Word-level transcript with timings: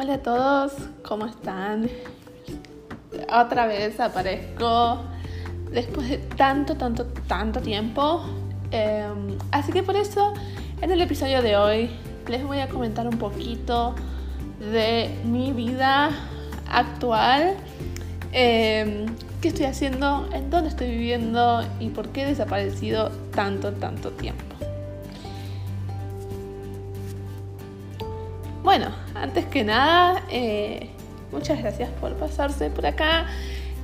Hola 0.00 0.14
a 0.14 0.18
todos, 0.18 0.74
¿cómo 1.02 1.26
están? 1.26 1.90
Otra 3.34 3.66
vez 3.66 3.98
aparezco 3.98 5.00
después 5.72 6.08
de 6.08 6.18
tanto, 6.18 6.76
tanto, 6.76 7.04
tanto 7.26 7.60
tiempo. 7.60 8.22
Em, 8.70 9.36
así 9.50 9.72
que 9.72 9.82
por 9.82 9.96
eso 9.96 10.34
en 10.82 10.92
el 10.92 11.00
episodio 11.00 11.42
de 11.42 11.56
hoy 11.56 11.90
les 12.28 12.44
voy 12.44 12.60
a 12.60 12.68
comentar 12.68 13.08
un 13.08 13.18
poquito 13.18 13.96
de 14.60 15.10
mi 15.24 15.52
vida 15.52 16.10
actual, 16.70 17.56
em, 18.30 19.06
qué 19.42 19.48
estoy 19.48 19.66
haciendo, 19.66 20.28
en 20.32 20.48
dónde 20.48 20.68
estoy 20.68 20.90
viviendo 20.90 21.64
y 21.80 21.88
por 21.88 22.10
qué 22.10 22.22
he 22.22 22.26
desaparecido 22.26 23.10
tanto, 23.34 23.72
tanto 23.72 24.12
tiempo. 24.12 24.47
Antes 29.38 29.52
que 29.52 29.62
nada, 29.62 30.24
eh, 30.32 30.90
muchas 31.30 31.60
gracias 31.60 31.88
por 32.00 32.12
pasarse 32.14 32.70
por 32.70 32.84
acá. 32.84 33.26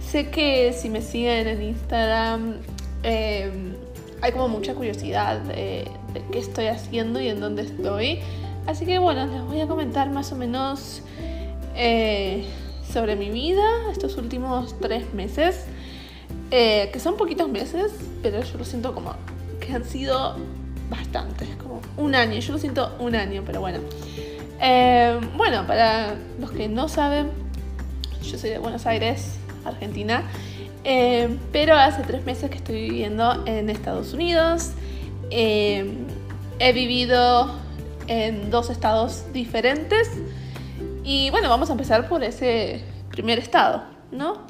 Sé 0.05 0.29
que 0.29 0.73
si 0.73 0.89
me 0.89 1.01
siguen 1.01 1.47
en 1.47 1.63
Instagram 1.63 2.57
eh, 3.05 3.53
hay 4.21 4.33
como 4.33 4.49
mucha 4.49 4.75
curiosidad 4.75 5.39
de, 5.43 5.89
qué 6.33 6.39
estoy 6.41 6.67
haciendo 6.67 7.21
y 7.21 7.29
en 7.29 7.39
dónde 7.39 7.63
estoy. 7.63 8.19
Así 8.67 8.85
que 8.85 8.99
bueno, 8.99 9.27
les 9.27 9.43
voy 9.43 9.61
a 9.61 9.69
comentar 9.69 10.11
más 10.11 10.33
o 10.33 10.35
menos 10.35 11.03
eh, 11.77 12.45
sobre 12.93 13.15
mi 13.15 13.31
vida 13.31 13.63
estos 13.93 14.17
últimos 14.17 14.75
tres 14.81 15.15
meses. 15.15 15.67
que 16.51 16.99
son 16.99 17.17
poquitos 17.17 17.49
meses, 17.49 17.93
pero 18.23 18.43
yo 18.43 18.59
lo 18.59 18.65
siento 18.65 18.93
como 18.93 19.15
que 19.61 19.73
han 19.73 19.85
sido 19.85 20.35
bastantes, 20.91 21.49
como 21.63 21.81
un 21.97 22.17
año. 22.17 22.41
Yo 22.41 22.55
lo 22.55 22.59
siento 22.59 22.97
un 22.99 23.15
año, 23.15 23.45
pero 23.47 23.61
bueno. 23.61 23.79
Eh, 24.61 25.21
bueno, 25.37 25.67
para 25.67 26.15
los 26.39 26.51
que 26.53 26.69
no 26.69 26.89
saben, 26.89 27.31
yo 28.23 28.39
soy 28.39 28.51
de 28.51 28.59
Buenos 28.59 28.87
Aires, 28.87 29.37
Argentina, 29.65 30.23
eh, 30.85 31.37
pero 31.53 31.75
hace 31.77 32.03
tres 32.03 32.25
meses 32.25 32.51
que 32.51 32.59
estoy 32.59 32.83
viviendo 32.83 33.45
en 33.47 33.71
Estados 33.71 34.13
Unidos. 34.13 34.73
Eh, 35.31 35.93
he 36.59 36.73
vivido 36.73 37.51
en 38.07 38.51
dos 38.51 38.71
estados 38.71 39.25
diferentes 39.33 40.11
y 41.03 41.31
bueno, 41.31 41.49
vamos 41.49 41.71
a 41.71 41.73
empezar 41.73 42.09
por 42.09 42.23
ese 42.23 42.83
primer 43.11 43.39
estado, 43.39 43.83
¿no? 44.11 44.47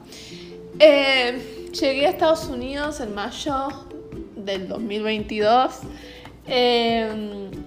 llegué 0.76 2.06
a 2.06 2.10
Estados 2.10 2.46
Unidos 2.46 3.00
en 3.00 3.14
mayo 3.14 3.86
del 4.36 4.68
2022 4.68 5.80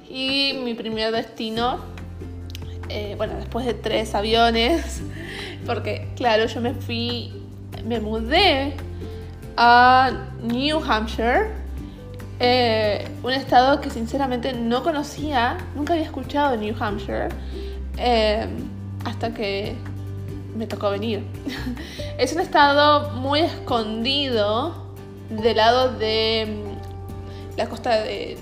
y 0.09 0.59
mi 0.63 0.73
primer 0.75 1.11
destino 1.11 1.96
eh, 2.89 3.15
bueno, 3.17 3.35
después 3.35 3.65
de 3.65 3.73
tres 3.73 4.15
aviones, 4.15 5.01
porque 5.65 6.09
claro, 6.15 6.45
yo 6.45 6.61
me 6.61 6.73
fui, 6.73 7.31
me 7.85 7.99
mudé 7.99 8.73
a 9.57 10.11
New 10.43 10.79
Hampshire, 10.83 11.49
eh, 12.39 13.07
un 13.23 13.33
estado 13.33 13.81
que 13.81 13.89
sinceramente 13.89 14.53
no 14.53 14.83
conocía, 14.83 15.57
nunca 15.75 15.93
había 15.93 16.05
escuchado 16.05 16.55
New 16.55 16.75
Hampshire, 16.79 17.29
eh, 17.97 18.47
hasta 19.05 19.33
que 19.33 19.75
me 20.55 20.67
tocó 20.67 20.91
venir. 20.91 21.23
es 22.17 22.33
un 22.33 22.39
estado 22.39 23.11
muy 23.15 23.39
escondido 23.39 24.87
del 25.29 25.57
lado 25.57 25.97
de 25.97 26.63
mm, 26.63 27.57
la 27.57 27.67
costa 27.67 28.01
de 28.01 28.37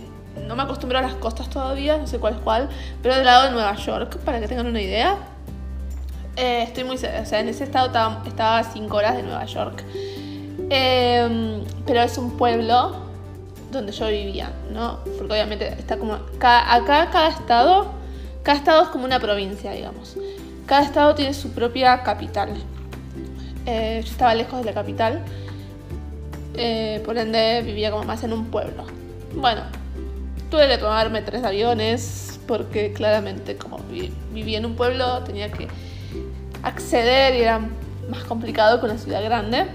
no 0.48 0.56
me 0.56 0.64
acostumbro 0.64 1.00
a 1.00 1.02
las 1.02 1.16
costas 1.16 1.50
todavía, 1.50 1.98
no 1.98 2.08
sé 2.08 2.20
cuál 2.20 2.36
es 2.36 2.40
cuál, 2.40 2.70
pero 3.02 3.16
del 3.16 3.26
lado 3.26 3.46
de 3.46 3.52
Nueva 3.52 3.76
York, 3.76 4.18
para 4.20 4.40
que 4.40 4.48
tengan 4.48 4.68
una 4.68 4.82
idea. 4.82 5.18
Eh, 6.36 6.64
estoy 6.64 6.84
muy 6.84 6.96
o 6.96 7.00
sea, 7.00 7.40
en 7.40 7.48
ese 7.48 7.64
estado 7.64 7.88
estaba, 7.88 8.60
a 8.60 8.64
5 8.64 8.98
horas 8.98 9.16
de 9.16 9.24
Nueva 9.24 9.46
York. 9.46 9.84
Em, 10.70 11.64
pero 11.86 12.02
es 12.02 12.18
un 12.18 12.38
pueblo 12.38 12.96
donde 13.72 13.92
yo 13.92 14.08
vivía, 14.08 14.52
¿no? 14.72 15.00
Porque 15.18 15.34
obviamente 15.34 15.68
está 15.68 15.98
como. 15.98 16.14
acá 16.14 17.10
cada 17.12 17.30
estado. 17.30 17.94
Cada 18.44 18.58
estado 18.58 18.84
es 18.84 18.90
como 18.90 19.06
una 19.06 19.20
provincia, 19.20 19.72
digamos. 19.72 20.18
Cada 20.66 20.84
estado 20.84 21.16
tiene 21.16 21.34
su 21.34 21.52
propia 21.52 22.04
capital. 22.04 22.50
Eh, 23.66 24.02
yo 24.04 24.12
estaba 24.12 24.36
lejos 24.36 24.60
de 24.60 24.66
la 24.66 24.74
capital. 24.74 25.24
Eh, 26.56 27.02
por 27.06 27.18
ende 27.18 27.62
vivía 27.64 27.92
como 27.92 28.04
más 28.04 28.24
en 28.24 28.34
un 28.34 28.46
pueblo. 28.46 28.86
Bueno, 29.36 29.62
Tuve 30.50 30.68
que 30.68 30.78
tomarme 30.78 31.22
tres 31.22 31.44
aviones 31.44 32.40
porque 32.48 32.94
claramente 32.94 33.58
como 33.58 33.80
vivía 34.32 34.58
en 34.58 34.66
un 34.66 34.76
pueblo 34.76 35.24
tenía 35.24 35.52
que 35.52 35.68
acceder 36.64 37.36
y 37.36 37.42
era 37.42 37.60
más 38.10 38.24
complicado 38.24 38.80
que 38.80 38.86
una 38.86 38.98
ciudad 38.98 39.24
grande. 39.24 39.66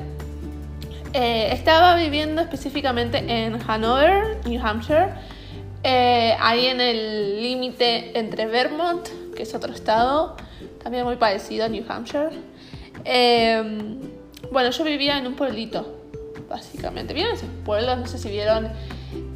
Eh, 1.12 1.48
estaba 1.52 1.96
viviendo 1.96 2.40
específicamente 2.40 3.18
en 3.18 3.58
Hanover, 3.66 4.38
New 4.46 4.64
Hampshire, 4.64 5.08
eh, 5.82 6.36
ahí 6.38 6.66
en 6.66 6.80
el 6.80 7.42
límite 7.42 8.16
entre 8.18 8.46
Vermont, 8.46 9.08
que 9.34 9.42
es 9.42 9.54
otro 9.54 9.72
estado, 9.72 10.36
también 10.82 11.04
muy 11.04 11.16
parecido 11.16 11.64
a 11.64 11.68
New 11.68 11.84
Hampshire. 11.88 12.30
Eh, 13.04 13.98
bueno, 14.52 14.70
yo 14.70 14.84
vivía 14.84 15.18
en 15.18 15.26
un 15.26 15.34
pueblito, 15.34 16.00
básicamente. 16.48 17.12
¿Vieron 17.12 17.34
esos 17.34 17.48
pueblos? 17.64 17.98
No 17.98 18.06
sé 18.06 18.18
si 18.18 18.28
vieron 18.28 18.68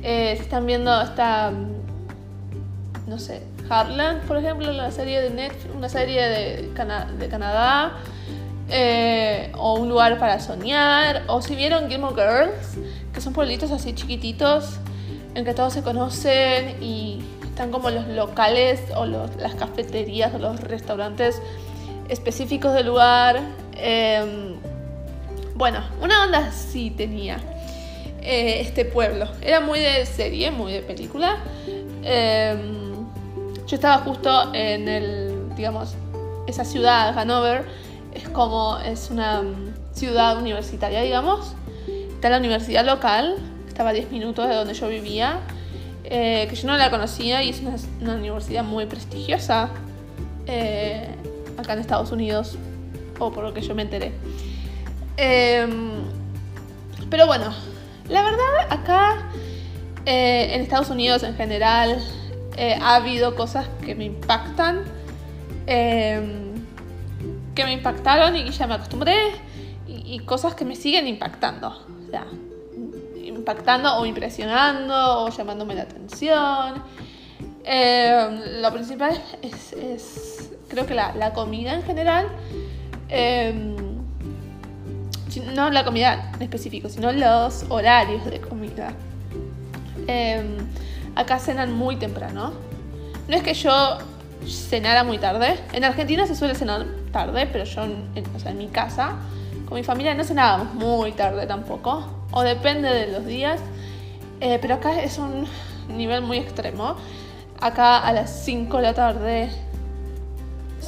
eh, 0.05 0.33
están 0.39 0.67
viendo 0.67 1.01
esta, 1.01 1.51
mm, 1.51 3.09
no 3.09 3.19
sé, 3.19 3.43
Heartland, 3.69 4.23
por 4.27 4.37
ejemplo, 4.37 4.71
la 4.71 4.91
serie 4.91 5.21
de 5.23 5.31
Netflix, 5.31 5.75
una 5.75 5.89
serie 5.89 6.23
de, 6.23 6.71
de 7.19 7.29
Canadá, 7.29 7.95
eh, 8.71 9.53
o 9.57 9.75
Un 9.75 9.89
lugar 9.89 10.19
para 10.19 10.41
soñar, 10.41 11.23
o 11.27 11.43
si 11.43 11.55
vieron 11.55 11.89
Gilmore 11.89 12.15
Girls, 12.15 12.79
que 13.13 13.21
son 13.21 13.33
pueblitos 13.33 13.71
así 13.71 13.95
chiquititos 13.95 14.79
en 15.35 15.45
que 15.45 15.55
todos 15.55 15.73
se 15.73 15.83
conocen 15.83 16.83
y 16.83 17.23
están 17.45 17.71
como 17.71 17.91
los 17.91 18.07
locales 18.09 18.81
o 18.97 19.07
las 19.07 19.55
cafeterías 19.55 20.35
o 20.35 20.39
los 20.39 20.61
restaurantes 20.61 21.41
específicos 22.09 22.75
del 22.75 22.87
lugar. 22.87 23.41
Em, 23.77 24.57
bueno, 25.55 25.81
una 26.01 26.25
onda 26.25 26.39
así 26.39 26.91
tenía. 26.91 27.39
Eh, 28.25 28.63
este 28.63 28.87
pueblo. 28.87 29.29
Era 29.43 29.61
muy 29.61 29.81
de 29.81 30.07
serie, 30.07 30.51
muy 30.51 30.73
de 30.73 30.81
película. 30.81 31.37
Em, 32.03 32.95
yo 33.67 33.77
estaba 33.77 33.99
justo 33.99 34.51
en 34.55 34.89
el, 34.89 35.55
digamos, 35.55 35.95
esa 36.47 36.65
ciudad, 36.65 37.19
Hanover, 37.19 37.67
es 38.15 38.27
como, 38.31 38.79
es 38.79 39.11
una 39.11 39.43
ciudad 39.93 40.39
universitaria, 40.39 41.03
digamos. 41.03 41.55
Está 42.15 42.31
la 42.31 42.39
universidad 42.39 42.87
local, 42.87 43.37
estaba 43.69 43.91
a 43.91 43.93
10 43.93 44.11
minutos 44.11 44.49
de 44.49 44.55
donde 44.55 44.73
yo 44.73 44.89
vivía, 44.89 45.41
eh, 46.05 46.47
que 46.49 46.57
yo 46.57 46.67
no 46.67 46.79
la 46.79 46.91
conocía 46.91 47.43
y 47.43 47.51
es 47.51 47.61
una, 48.01 48.15
universidad 48.15 48.65
muy 48.65 48.87
prestigiosa 48.87 49.69
eh, 50.47 51.11
acá 51.59 51.75
en 51.75 51.81
Estados 51.81 52.11
Unidos, 52.11 52.57
o 53.19 53.31
por 53.31 53.45
lo 53.45 53.53
que 53.53 53.61
yo 53.61 53.75
me 53.75 53.83
enteré. 53.83 54.13
Em, 55.19 55.91
pero 57.11 57.27
bueno, 57.27 57.53
la 58.09 58.23
verdad, 58.23 58.71
acá 58.71 59.31
eh, 60.07 60.55
en 60.55 60.61
Estados 60.61 60.91
Unidos 60.91 61.23
en 61.23 61.35
general 61.35 61.99
eh, 62.57 62.79
ha 62.81 62.97
habido 62.97 63.35
cosas 63.35 63.67
que 63.85 63.95
me 63.95 64.05
impactan, 64.05 64.85
em, 65.67 66.53
que 67.55 67.65
me 67.65 67.73
impactaron 67.73 68.37
y 68.37 68.51
ya 68.51 68.67
me 68.67 68.75
acostumbré, 68.75 69.17
y, 69.87 70.19
cosas 70.21 70.55
que 70.55 70.65
me 70.65 70.77
siguen 70.77 71.07
impactando. 71.07 71.69
O 71.69 72.11
sea, 72.11 72.27
impactando 73.17 73.97
o 73.97 74.07
impresionando 74.07 75.25
o 75.25 75.31
llamándome 75.31 75.75
la 75.75 75.83
atención. 75.83 76.83
Em, 77.65 78.61
lo 78.61 78.73
principal 78.73 79.21
es, 79.43 80.51
creo 80.69 80.87
que 80.87 80.95
la, 80.95 81.33
comida 81.33 81.75
en 81.75 81.83
general. 81.83 82.29
Em, 83.09 83.74
no 85.41 85.71
la 85.71 85.85
comida 85.85 86.31
en 86.35 86.43
específico, 86.43 86.89
sino 86.89 87.13
los 87.13 87.65
horarios 87.69 88.25
de 88.25 88.41
comida. 88.41 88.93
Em, 90.07 90.57
acá 91.15 91.39
cenan 91.39 91.73
muy 91.73 91.97
temprano. 91.97 92.53
No 93.29 93.37
es 93.37 93.43
que 93.43 93.55
yo 93.55 93.99
cenara 94.47 95.05
muy 95.05 95.19
tarde. 95.19 95.59
En 95.73 95.85
Argentina 95.85 96.27
se 96.27 96.35
suele 96.35 96.55
cenar 96.55 96.87
tarde, 97.13 97.49
pero 97.51 97.65
yo 97.65 97.85
en, 97.85 98.11
en 98.15 98.59
mi 98.59 98.69
casa, 98.69 99.17
con 99.67 99.77
mi 99.77 99.85
familia, 99.85 100.15
no 100.15 100.25
cenábamos 100.25 100.75
muy 100.75 101.13
tarde 101.13 101.47
tampoco. 101.47 102.07
O 102.33 102.43
depende 102.43 102.89
de 102.89 103.13
los 103.13 103.25
días. 103.25 103.61
Eh, 104.41 104.59
pero 104.61 104.75
acá 104.75 105.01
es 105.01 105.19
un 105.19 105.47
nivel 105.89 106.23
muy 106.23 106.39
extremo. 106.39 106.97
Acá 107.61 107.99
a 107.99 108.13
las 108.13 108.45
5 108.45 108.77
de 108.77 108.83
la 108.83 108.95
tarde 108.95 109.51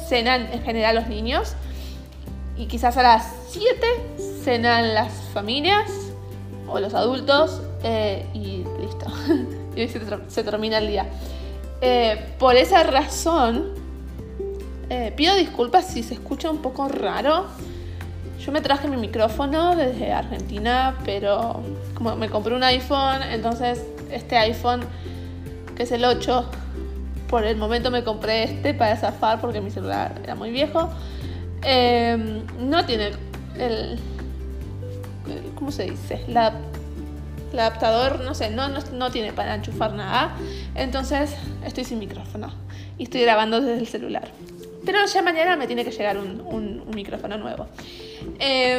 cenan 0.07 0.51
en 0.51 0.61
general 0.61 0.95
los 0.95 1.07
niños. 1.07 1.55
Y 2.57 2.65
quizás 2.67 2.97
a 2.97 3.03
las 3.03 3.31
7 3.49 3.87
cenan 4.47 4.93
las 4.93 5.11
familias 5.33 5.91
o 6.69 6.79
los 6.79 6.93
adultos 6.93 7.61
eh, 7.83 8.25
y 8.33 8.63
listo. 8.79 9.07
y 9.75 9.89
se, 9.89 10.41
termina 10.41 10.77
el 10.77 10.87
día. 10.87 11.05
Eh, 11.81 12.33
por 12.39 12.55
esa 12.55 12.83
razón, 12.83 13.75
Eh, 14.89 15.11
pido 15.17 15.35
disculpas 15.35 15.85
si 15.85 16.01
se 16.01 16.13
escucha 16.13 16.49
un 16.49 16.61
poco 16.61 16.87
raro. 16.87 17.47
Yo 18.39 18.53
me 18.53 18.61
traje 18.61 18.87
mi 18.87 18.95
micrófono 18.95 19.75
desde 19.75 20.13
Argentina, 20.13 20.95
pero 21.03 21.61
como 21.93 22.15
me 22.15 22.29
compré 22.29 22.55
un 22.55 22.63
iPhone, 22.63 23.21
entonces 23.29 23.83
este 24.09 24.37
iPhone, 24.37 24.79
que 25.75 25.83
es 25.83 25.91
el 25.91 26.05
8, 26.05 26.45
por 27.27 27.43
el 27.43 27.57
momento 27.57 27.91
me 27.91 28.05
compré 28.05 28.43
este 28.45 28.73
para 28.73 28.95
zafar 28.95 29.41
porque 29.41 29.59
mi 29.59 29.71
celular 29.71 30.21
era 30.23 30.35
muy 30.35 30.51
viejo. 30.51 30.89
No 32.71 32.85
tiene 32.85 33.11
el, 33.59 33.99
¿Cómo 35.57 35.71
se 35.71 35.83
dice? 35.83 36.23
El 36.27 37.59
adaptador, 37.59 38.19
no 38.21 38.33
sé, 38.35 38.49
no, 38.49 38.69
no, 38.69 39.11
tiene 39.11 39.33
para 39.33 39.55
enchufar 39.55 39.93
nada. 39.93 40.35
Entonces 40.75 41.35
estoy 41.65 41.83
sin 41.83 41.99
micrófono 41.99 42.53
y 42.97 43.03
estoy 43.03 43.21
grabando 43.21 43.59
desde 43.59 43.79
el 43.79 43.87
celular. 43.87 44.29
Pero 44.85 44.99
ya 45.05 45.21
mañana 45.21 45.55
me 45.55 45.67
tiene 45.67 45.83
que 45.83 45.91
llegar 45.91 46.17
un, 46.17 46.41
un, 46.41 46.89
micrófono 46.93 47.37
nuevo. 47.37 47.67
Eh, 48.39 48.77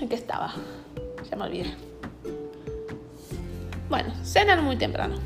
¿En 0.00 0.08
qué 0.08 0.14
estaba? 0.14 0.52
Ya 1.30 1.36
me 1.36 1.44
olvidé. 1.44 1.74
Bueno, 3.88 4.12
cenan 4.24 4.64
muy 4.64 4.76
temprano, 4.76 5.16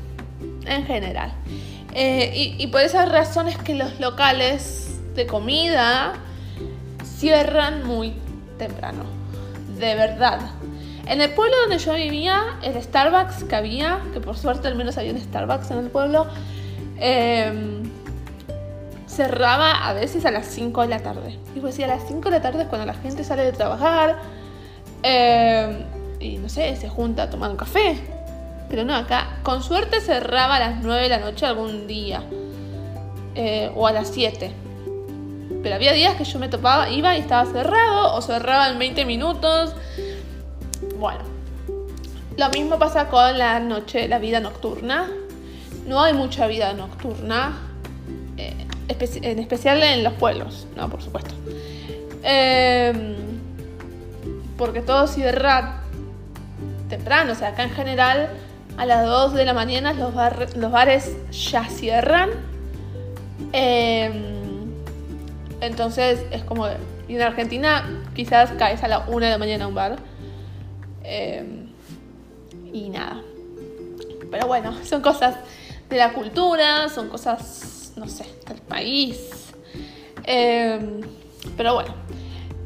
en 0.65 0.85
general. 0.85 1.33
Eh, 1.93 2.55
y, 2.57 2.67
por 2.67 2.81
esas 2.81 3.09
razones 3.09 3.57
que 3.57 3.75
los 3.75 3.99
locales 3.99 4.99
de 5.15 5.27
comida 5.27 6.13
cierran 7.03 7.85
muy 7.85 8.13
temprano. 8.57 9.03
De 9.81 9.95
verdad. 9.95 10.39
En 11.07 11.21
el 11.21 11.31
pueblo 11.31 11.55
donde 11.61 11.79
yo 11.79 11.95
vivía, 11.95 12.59
el 12.61 12.79
Starbucks 12.79 13.45
que 13.45 13.55
había, 13.55 13.99
que 14.13 14.21
por 14.21 14.37
suerte 14.37 14.67
al 14.67 14.75
menos 14.75 14.95
había 14.99 15.11
un 15.11 15.19
Starbucks 15.19 15.71
en 15.71 15.79
el 15.79 15.89
pueblo, 15.89 16.27
em, 16.99 17.81
cerraba 19.07 19.87
a 19.87 19.93
veces 19.93 20.23
a 20.25 20.29
las 20.29 20.45
5 20.45 20.83
de 20.83 20.87
la 20.87 20.99
tarde. 20.99 21.39
Y 21.55 21.61
pues 21.61 21.73
sí, 21.73 21.81
a 21.81 21.87
las 21.87 22.07
5 22.07 22.29
de 22.29 22.37
la 22.37 22.41
tarde 22.43 22.61
es 22.61 22.67
cuando 22.67 22.85
la 22.85 22.93
gente 22.93 23.23
sale 23.23 23.43
de 23.43 23.53
trabajar 23.53 24.19
em, 25.01 25.77
y 26.19 26.37
no 26.37 26.47
sé, 26.47 26.75
se 26.75 26.87
junta 26.87 27.23
a 27.23 27.29
tomar 27.31 27.49
un 27.49 27.57
café. 27.57 27.97
Pero 28.69 28.85
no, 28.85 28.95
acá 28.95 29.39
con 29.41 29.63
suerte 29.63 29.99
cerraba 29.99 30.57
a 30.57 30.59
las 30.59 30.83
9 30.83 31.01
de 31.01 31.09
la 31.09 31.17
noche 31.17 31.47
algún 31.47 31.87
día. 31.87 32.21
Eh, 33.33 33.71
o 33.75 33.87
a 33.87 33.91
las 33.91 34.09
7. 34.09 34.51
Pero 35.61 35.75
había 35.75 35.93
días 35.93 36.15
que 36.15 36.23
yo 36.23 36.39
me 36.39 36.49
topaba, 36.49 36.89
iba 36.89 37.15
y 37.15 37.19
estaba 37.19 37.45
cerrado, 37.51 38.15
o 38.15 38.21
cerraba 38.21 38.69
en 38.69 38.79
20 38.79 39.05
minutos. 39.05 39.75
Bueno, 40.97 41.19
lo 42.37 42.49
mismo 42.49 42.79
pasa 42.79 43.07
con 43.07 43.37
la 43.37 43.59
noche, 43.59 44.07
la 44.07 44.19
vida 44.19 44.39
nocturna. 44.39 45.09
No 45.85 46.01
hay 46.01 46.13
mucha 46.13 46.47
vida 46.47 46.73
nocturna, 46.73 47.57
eh, 48.37 48.67
en 48.87 49.39
especial 49.39 49.81
en 49.83 50.03
los 50.03 50.13
pueblos, 50.13 50.67
no, 50.75 50.89
por 50.89 51.01
supuesto. 51.01 51.35
Em, 52.23 53.15
porque 54.57 54.81
todo 54.81 55.07
cierra 55.07 55.81
temprano, 56.89 57.33
o 57.33 57.35
sea, 57.35 57.49
acá 57.49 57.63
en 57.63 57.71
general 57.71 58.29
a 58.77 58.85
las 58.85 59.05
2 59.05 59.33
de 59.33 59.45
la 59.45 59.53
mañana 59.53 59.93
los, 59.93 60.13
los 60.55 60.71
bares 60.71 61.15
ya 61.31 61.65
cierran. 61.65 62.29
Em, 63.53 64.40
entonces 65.61 66.23
es 66.31 66.43
como... 66.43 66.67
Y 67.07 67.15
en 67.15 67.21
Argentina 67.21 68.03
quizás 68.15 68.51
caes 68.51 68.83
a 68.83 68.87
la 68.87 68.99
1 68.99 69.25
de 69.25 69.31
la 69.31 69.37
mañana 69.37 69.65
a 69.65 69.67
un 69.67 69.75
bar. 69.75 69.97
Em, 71.03 71.67
y 72.73 72.89
nada. 72.89 73.21
Pero 74.29 74.47
bueno, 74.47 74.73
son 74.83 75.01
cosas 75.01 75.35
de 75.89 75.97
la 75.97 76.13
cultura, 76.13 76.89
son 76.89 77.09
cosas, 77.09 77.93
no 77.95 78.07
sé, 78.07 78.25
del 78.47 78.59
país. 78.61 79.53
Em, 80.23 81.01
pero 81.57 81.73
bueno, 81.73 81.93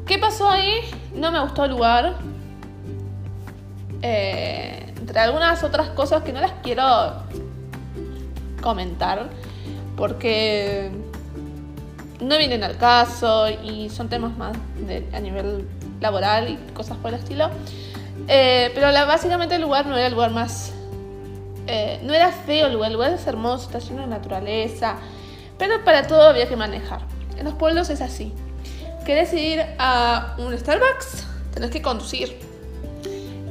¿qué 0.06 0.18
pasó 0.18 0.48
ahí? 0.48 0.80
No 1.14 1.32
me 1.32 1.40
gustó 1.40 1.64
el 1.64 1.72
lugar. 1.72 2.16
Eh, 4.02 4.92
entre 4.96 5.18
algunas 5.20 5.62
otras 5.62 5.90
cosas 5.90 6.22
que 6.22 6.32
no 6.32 6.40
las 6.40 6.52
quiero 6.62 6.84
comentar 8.60 9.28
porque 9.96 10.90
no 12.20 12.38
vienen 12.38 12.64
al 12.64 12.76
caso 12.76 13.48
y 13.48 13.88
son 13.90 14.08
temas 14.08 14.36
más 14.36 14.56
a 15.12 15.20
nivel 15.20 15.68
laboral 16.00 16.48
y 16.50 16.72
cosas 16.72 16.96
por 16.98 17.12
el 17.12 17.20
estilo. 17.20 17.50
Eh, 18.28 18.70
pero 18.74 18.88
básicamente 19.06 19.54
el 19.56 19.62
lugar 19.62 19.86
no 19.86 19.96
era 19.96 20.06
el 20.06 20.14
lugar 20.14 20.30
más... 20.30 20.72
Eh, 21.68 22.00
no 22.04 22.14
era 22.14 22.30
feo 22.30 22.68
el 22.68 22.74
lugar, 22.74 22.90
el 22.90 22.94
lugar 22.94 23.12
es 23.12 23.26
hermoso, 23.26 23.66
está 23.66 23.80
lleno 23.80 24.02
de 24.02 24.06
naturaleza, 24.06 24.96
pero 25.58 25.84
para 25.84 26.06
todo 26.06 26.22
había 26.28 26.48
que 26.48 26.56
manejar. 26.56 27.00
En 27.36 27.44
los 27.44 27.54
pueblos 27.54 27.90
es 27.90 28.00
así. 28.00 28.32
¿Querés 29.04 29.32
ir 29.32 29.64
a 29.78 30.36
un 30.38 30.56
Starbucks? 30.56 31.26
Tenés 31.52 31.70
que 31.70 31.82
conducir 31.82 32.46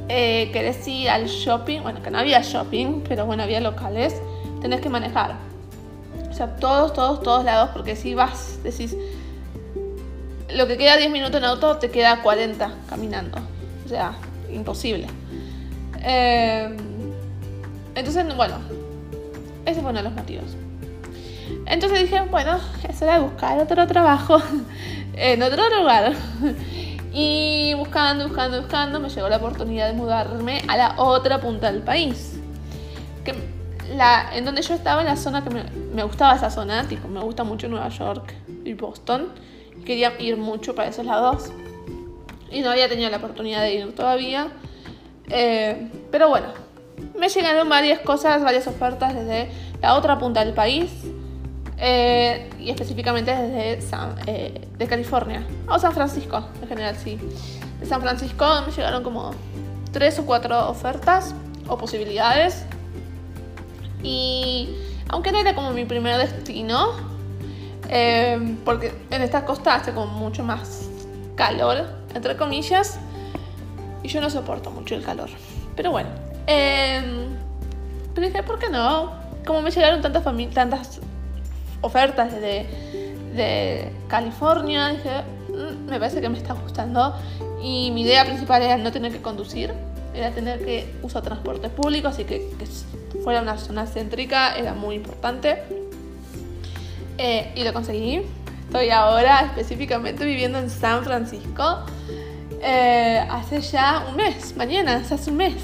eh, 0.08 0.50
querés 0.52 0.86
ir 0.86 1.10
al 1.10 1.26
shopping, 1.26 1.80
bueno, 1.82 2.00
que 2.02 2.10
no 2.10 2.18
había 2.18 2.40
shopping, 2.40 3.02
pero 3.08 3.26
bueno, 3.26 3.42
había 3.42 3.60
locales, 3.60 4.14
tenés 4.60 4.80
que 4.80 4.88
manejar. 4.88 5.34
O 6.36 6.38
sea, 6.38 6.48
todos, 6.56 6.92
todos, 6.92 7.22
todos 7.22 7.46
lados, 7.46 7.70
porque 7.72 7.96
si 7.96 8.14
vas, 8.14 8.62
decís, 8.62 8.94
lo 10.54 10.66
que 10.66 10.76
queda 10.76 10.98
10 10.98 11.10
minutos 11.10 11.36
en 11.36 11.46
auto, 11.46 11.78
te 11.78 11.90
queda 11.90 12.20
40 12.20 12.74
caminando. 12.90 13.38
O 13.86 13.88
sea, 13.88 14.12
imposible. 14.52 15.06
Em, 16.02 16.76
entonces, 17.94 18.36
bueno, 18.36 18.56
ese 19.64 19.80
fue 19.80 19.88
uno 19.88 20.00
de 20.00 20.02
los 20.02 20.12
motivos. 20.12 20.44
Entonces 21.64 22.00
dije, 22.00 22.20
bueno, 22.30 22.60
eso 22.86 23.04
era 23.06 23.18
buscar 23.18 23.58
otro 23.58 23.86
trabajo 23.86 24.36
en 25.14 25.42
otro 25.42 25.70
lugar. 25.70 26.12
Y 27.14 27.72
buscando, 27.78 28.28
buscando, 28.28 28.60
buscando, 28.60 29.00
me 29.00 29.08
llegó 29.08 29.30
la 29.30 29.38
oportunidad 29.38 29.86
de 29.86 29.94
mudarme 29.94 30.60
a 30.68 30.76
la 30.76 30.94
otra 30.98 31.40
punta 31.40 31.72
del 31.72 31.80
país. 31.80 32.38
Que 33.24 33.55
la, 33.94 34.30
en 34.34 34.44
donde 34.44 34.62
yo 34.62 34.74
estaba, 34.74 35.00
en 35.00 35.06
la 35.06 35.16
zona 35.16 35.44
que 35.44 35.50
me, 35.50 36.02
gustaba 36.02 36.34
esa 36.34 36.50
zona, 36.50 36.86
tipo, 36.88 37.08
me 37.08 37.20
gusta 37.20 37.44
mucho 37.44 37.68
Nueva 37.68 37.88
York 37.88 38.34
y 38.64 38.74
Boston. 38.74 39.28
Quería 39.84 40.20
ir 40.20 40.36
mucho 40.36 40.74
para 40.74 40.88
esos 40.88 41.06
lados. 41.06 41.52
Y 42.50 42.60
no 42.60 42.70
había 42.70 42.88
tenido 42.88 43.10
la 43.10 43.18
oportunidad 43.18 43.62
de 43.62 43.74
ir 43.74 43.94
todavía. 43.94 44.48
Eh, 45.28 45.90
pero 46.10 46.28
bueno, 46.28 46.48
me 47.18 47.28
llegaron 47.28 47.68
varias 47.68 48.00
cosas, 48.00 48.42
varias 48.42 48.66
ofertas 48.66 49.14
desde 49.14 49.50
la 49.80 49.94
otra 49.94 50.18
punta 50.18 50.44
del 50.44 50.54
país. 50.54 50.90
Eh, 51.78 52.48
y 52.58 52.70
específicamente 52.70 53.36
desde 53.36 53.78
eh, 54.26 54.68
de 54.78 54.86
California 54.86 55.46
o 55.68 55.78
San 55.78 55.92
Francisco 55.92 56.42
en 56.62 56.68
general 56.68 56.96
sí 56.96 57.18
de 57.78 57.84
San 57.84 58.00
Francisco 58.00 58.46
me 58.64 58.72
llegaron 58.72 59.02
como 59.02 59.32
tres 59.92 60.18
o 60.18 60.24
cuatro 60.24 60.70
ofertas 60.70 61.34
o 61.68 61.76
posibilidades 61.76 62.64
y 64.06 64.68
aunque 65.08 65.32
no 65.32 65.38
era 65.38 65.54
como 65.54 65.72
mi 65.72 65.84
primer 65.84 66.16
destino 66.18 66.92
eh, 67.88 68.56
porque 68.64 68.92
en 69.10 69.22
esta 69.22 69.44
costa 69.44 69.74
hace 69.74 69.92
como 69.92 70.06
mucho 70.06 70.42
más 70.42 70.88
calor 71.34 71.86
entre 72.14 72.36
comillas 72.36 72.98
y 74.02 74.08
yo 74.08 74.20
no 74.20 74.30
soporto 74.30 74.70
mucho 74.70 74.94
el 74.94 75.04
calor 75.04 75.28
pero 75.74 75.90
bueno 75.90 76.10
pero 76.46 78.26
dije 78.26 78.42
¿por 78.42 78.58
qué 78.58 78.70
no? 78.70 79.12
como 79.46 79.62
me 79.62 79.70
llegaron 79.70 80.00
tantas 80.02 80.24
tantas 80.52 81.00
ofertas 81.80 82.32
de, 82.32 82.66
de 83.34 83.92
California, 84.08 84.88
dije, 84.88 85.22
mm, 85.48 85.88
me 85.88 85.98
parece 85.98 86.20
que 86.20 86.28
me 86.28 86.38
está 86.38 86.54
gustando. 86.54 87.14
Y 87.62 87.90
mi 87.92 88.02
idea 88.02 88.24
principal 88.24 88.62
era 88.62 88.76
no 88.76 88.92
tener 88.92 89.12
que 89.12 89.22
conducir, 89.22 89.72
era 90.14 90.30
tener 90.30 90.64
que 90.64 90.94
usar 91.02 91.22
transporte 91.22 91.68
público, 91.68 92.08
así 92.08 92.24
que 92.24 92.50
fuera 93.22 93.42
una 93.42 93.58
zona 93.58 93.86
céntrica 93.86 94.56
era 94.56 94.74
muy 94.74 94.96
importante. 94.96 95.62
Eh, 97.18 97.52
y 97.54 97.64
lo 97.64 97.72
conseguí. 97.72 98.22
Estoy 98.66 98.90
ahora 98.90 99.40
específicamente 99.42 100.24
viviendo 100.24 100.58
en 100.58 100.70
San 100.70 101.04
Francisco. 101.04 101.86
Eh, 102.62 103.24
hace 103.30 103.60
ya 103.60 104.06
un 104.08 104.16
mes, 104.16 104.56
mañana, 104.56 105.02
hace 105.10 105.30
un 105.30 105.36
mes. 105.36 105.54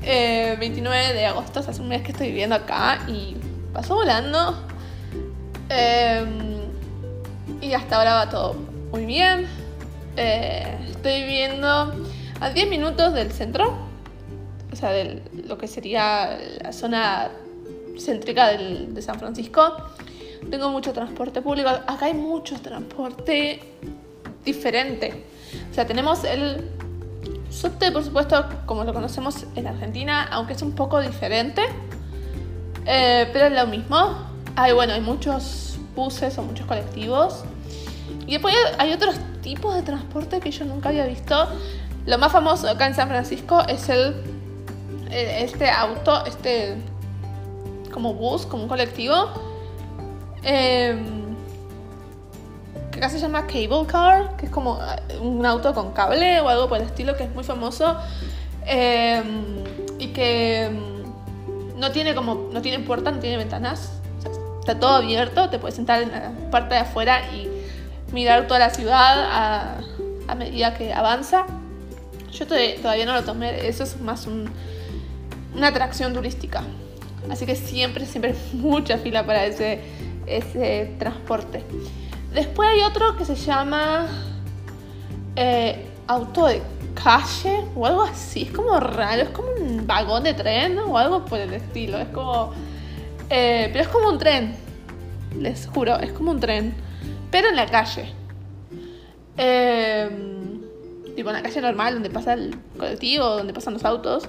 29 0.00 1.10
eh, 1.10 1.14
de 1.14 1.26
agosto, 1.26 1.60
hace 1.60 1.80
un 1.80 1.88
mes 1.88 2.02
que 2.02 2.10
estoy 2.10 2.28
viviendo 2.28 2.56
acá 2.56 3.00
y 3.08 3.36
pasó 3.72 3.94
volando. 3.94 4.66
Y 7.60 7.72
hasta 7.72 7.96
ahora 7.96 8.14
va 8.14 8.28
todo 8.28 8.54
muy 8.90 9.06
bien. 9.06 9.46
Estoy 10.16 11.22
viviendo 11.22 11.92
a 12.40 12.50
10 12.50 12.68
minutos 12.68 13.14
del 13.14 13.32
centro, 13.32 13.91
de 14.90 15.22
lo 15.46 15.58
que 15.58 15.68
sería 15.68 16.38
la 16.62 16.72
zona 16.72 17.30
céntrica 17.98 18.48
de 18.48 19.02
San 19.02 19.18
Francisco. 19.18 19.76
Tengo 20.50 20.70
mucho 20.70 20.92
transporte 20.92 21.40
público. 21.40 21.68
Acá 21.68 22.06
hay 22.06 22.14
mucho 22.14 22.60
transporte 22.60 23.60
diferente. 24.44 25.24
O 25.70 25.74
sea, 25.74 25.86
tenemos 25.86 26.24
el 26.24 26.70
subte, 27.50 27.92
por 27.92 28.02
supuesto, 28.02 28.44
como 28.66 28.84
lo 28.84 28.92
conocemos 28.92 29.44
en 29.54 29.66
Argentina, 29.66 30.28
aunque 30.30 30.54
es 30.54 30.62
un 30.62 30.72
poco 30.72 31.00
diferente, 31.00 31.62
eh, 32.86 33.28
pero 33.32 33.46
es 33.46 33.52
lo 33.52 33.66
mismo. 33.66 34.30
Hay, 34.56 34.72
bueno, 34.72 34.94
hay 34.94 35.00
muchos 35.00 35.78
buses 35.94 36.36
o 36.38 36.42
muchos 36.42 36.66
colectivos. 36.66 37.44
Y 38.26 38.32
después 38.32 38.54
hay 38.78 38.92
otros 38.92 39.16
tipos 39.42 39.74
de 39.74 39.82
transporte 39.82 40.40
que 40.40 40.50
yo 40.50 40.64
nunca 40.64 40.88
había 40.88 41.06
visto. 41.06 41.48
Lo 42.06 42.18
más 42.18 42.32
famoso 42.32 42.68
acá 42.68 42.86
en 42.86 42.94
San 42.94 43.08
Francisco 43.08 43.62
es 43.68 43.88
el 43.88 44.31
este 45.12 45.70
auto, 45.70 46.24
este 46.26 46.76
como 47.92 48.14
bus, 48.14 48.46
como 48.46 48.64
un 48.64 48.68
colectivo. 48.68 49.28
Em, 50.42 51.22
que 52.90 52.98
acá 52.98 53.08
se 53.08 53.20
llama 53.20 53.46
cable 53.46 53.86
car, 53.86 54.36
que 54.36 54.46
es 54.46 54.52
como 54.52 54.80
eh, 54.82 55.18
un 55.20 55.44
auto 55.46 55.72
con 55.74 55.92
cable 55.92 56.40
o 56.40 56.48
algo 56.48 56.68
por 56.68 56.78
el 56.78 56.84
estilo, 56.84 57.16
que 57.16 57.24
es 57.24 57.34
muy 57.34 57.44
famoso. 57.44 57.96
Em, 58.66 59.62
y 59.98 60.08
que 60.08 60.64
em, 60.64 61.02
no 61.76 61.92
tiene 61.92 62.14
como, 62.14 62.48
no 62.52 62.62
tiene 62.62 62.80
puertas, 62.84 63.14
no 63.14 63.20
tiene 63.20 63.36
ventanas. 63.36 63.92
está 64.60 64.78
todo 64.78 64.94
abierto, 64.94 65.50
te 65.50 65.58
puedes 65.58 65.74
sentar 65.74 66.02
en 66.02 66.12
la 66.12 66.32
parte 66.50 66.74
de 66.74 66.80
afuera 66.80 67.22
y 67.32 67.48
mirar 68.12 68.46
toda 68.46 68.60
la 68.60 68.70
ciudad 68.70 69.24
a, 69.30 69.80
a 70.28 70.34
medida 70.34 70.74
que 70.74 70.92
avanza. 70.92 71.46
Yo 72.30 72.46
todavía 72.46 73.04
no 73.04 73.12
lo 73.12 73.24
tomé, 73.24 73.68
eso 73.68 73.84
es 73.84 74.00
más 74.00 74.26
un, 74.26 74.50
una 75.54 75.68
atracción 75.68 76.12
turística. 76.12 76.62
Así 77.30 77.46
que 77.46 77.56
siempre, 77.56 78.06
siempre 78.06 78.34
mucha 78.52 78.98
fila 78.98 79.24
para 79.24 79.46
ese, 79.46 79.80
ese 80.26 80.94
transporte. 80.98 81.64
Después 82.34 82.68
hay 82.68 82.82
otro 82.82 83.16
que 83.16 83.24
se 83.24 83.36
llama 83.36 84.06
eh, 85.36 85.86
auto 86.06 86.46
de 86.46 86.62
calle 86.94 87.64
o 87.74 87.86
algo 87.86 88.02
así. 88.02 88.42
Es 88.42 88.50
como 88.50 88.78
raro, 88.80 89.22
es 89.22 89.28
como 89.30 89.48
un 89.52 89.86
vagón 89.86 90.24
de 90.24 90.34
tren 90.34 90.78
o 90.78 90.96
algo 90.96 91.24
por 91.24 91.38
el 91.38 91.52
estilo. 91.52 91.98
Es 91.98 92.08
como. 92.08 92.52
Eh, 93.28 93.68
pero 93.72 93.84
es 93.84 93.88
como 93.88 94.08
un 94.08 94.18
tren. 94.18 94.54
Les 95.38 95.66
juro, 95.66 95.98
es 95.98 96.12
como 96.12 96.30
un 96.30 96.40
tren. 96.40 96.74
Pero 97.30 97.48
en 97.48 97.56
la 97.56 97.66
calle. 97.66 98.06
Eh, 99.36 100.10
tipo 101.16 101.30
en 101.30 101.36
la 101.36 101.42
calle 101.42 101.60
normal, 101.60 101.94
donde 101.94 102.10
pasa 102.10 102.34
el 102.34 102.56
colectivo, 102.76 103.24
donde 103.24 103.52
pasan 103.52 103.74
los 103.74 103.84
autos. 103.84 104.28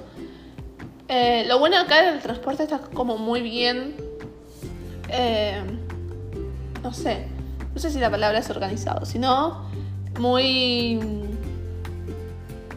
Eh, 1.16 1.46
lo 1.48 1.60
bueno 1.60 1.78
acá 1.78 2.02
del 2.02 2.20
transporte 2.22 2.64
está 2.64 2.80
como 2.80 3.20
muy 3.20 3.42
bien. 3.42 3.96
Eh, 5.10 5.62
no 6.82 6.92
sé. 6.92 7.28
No 7.72 7.80
sé 7.80 7.92
si 7.92 8.00
la 8.00 8.10
palabra 8.10 8.40
es 8.40 8.50
organizado, 8.50 9.06
sino 9.06 9.70
muy 10.20 11.00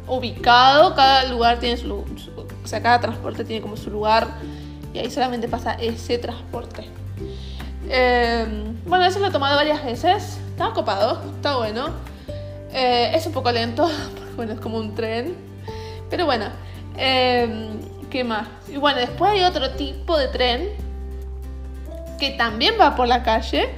ubicado. 0.06 0.94
Cada 0.94 1.24
lugar 1.30 1.60
tiene 1.60 1.78
su, 1.78 1.94
O 1.94 2.66
sea, 2.66 2.82
cada 2.82 3.00
transporte 3.00 3.42
tiene 3.42 3.62
como 3.62 3.74
su 3.78 3.90
lugar. 3.90 4.28
Y 4.92 4.98
ahí 4.98 5.10
solamente 5.10 5.48
pasa 5.48 5.72
ese 5.72 6.18
transporte. 6.18 6.90
Eh, 7.88 8.46
bueno, 8.86 9.06
eso 9.06 9.18
lo 9.18 9.28
he 9.28 9.30
tomado 9.30 9.56
varias 9.56 9.82
veces. 9.82 10.36
Está 10.50 10.74
copado, 10.74 11.22
está 11.36 11.56
bueno. 11.56 11.88
es 12.70 13.26
un 13.26 13.32
poco 13.32 13.50
lento, 13.50 13.88
porque 14.14 14.34
bueno, 14.34 14.52
es 14.52 14.60
como 14.60 14.76
un 14.76 14.94
tren. 14.94 15.34
Pero 16.10 16.26
bueno. 16.26 16.50
Y 18.68 18.78
bueno, 18.78 18.98
después 18.98 19.32
hay 19.32 19.42
otro 19.42 19.70
tipo 19.72 20.16
de 20.16 20.28
tren 20.28 20.70
que 22.18 22.30
también 22.30 22.74
va 22.80 22.96
por 22.96 23.06
la 23.06 23.22
calle, 23.22 23.68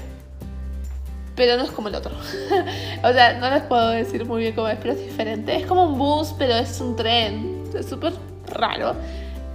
pero 1.34 1.56
no 1.56 1.64
es 1.64 1.70
como 1.72 1.88
el 1.88 1.96
otro. 1.96 2.12
o 3.02 3.12
sea, 3.12 3.38
no 3.38 3.50
les 3.50 3.62
puedo 3.64 3.88
decir 3.88 4.24
muy 4.26 4.42
bien 4.42 4.54
cómo 4.54 4.68
es, 4.68 4.78
pero 4.78 4.92
es 4.92 5.00
diferente. 5.00 5.56
Es 5.56 5.66
como 5.66 5.84
un 5.84 5.98
bus, 5.98 6.34
pero 6.38 6.54
es 6.54 6.80
un 6.80 6.94
tren. 6.94 7.64
Es 7.74 7.86
súper 7.86 8.12
raro. 8.46 8.94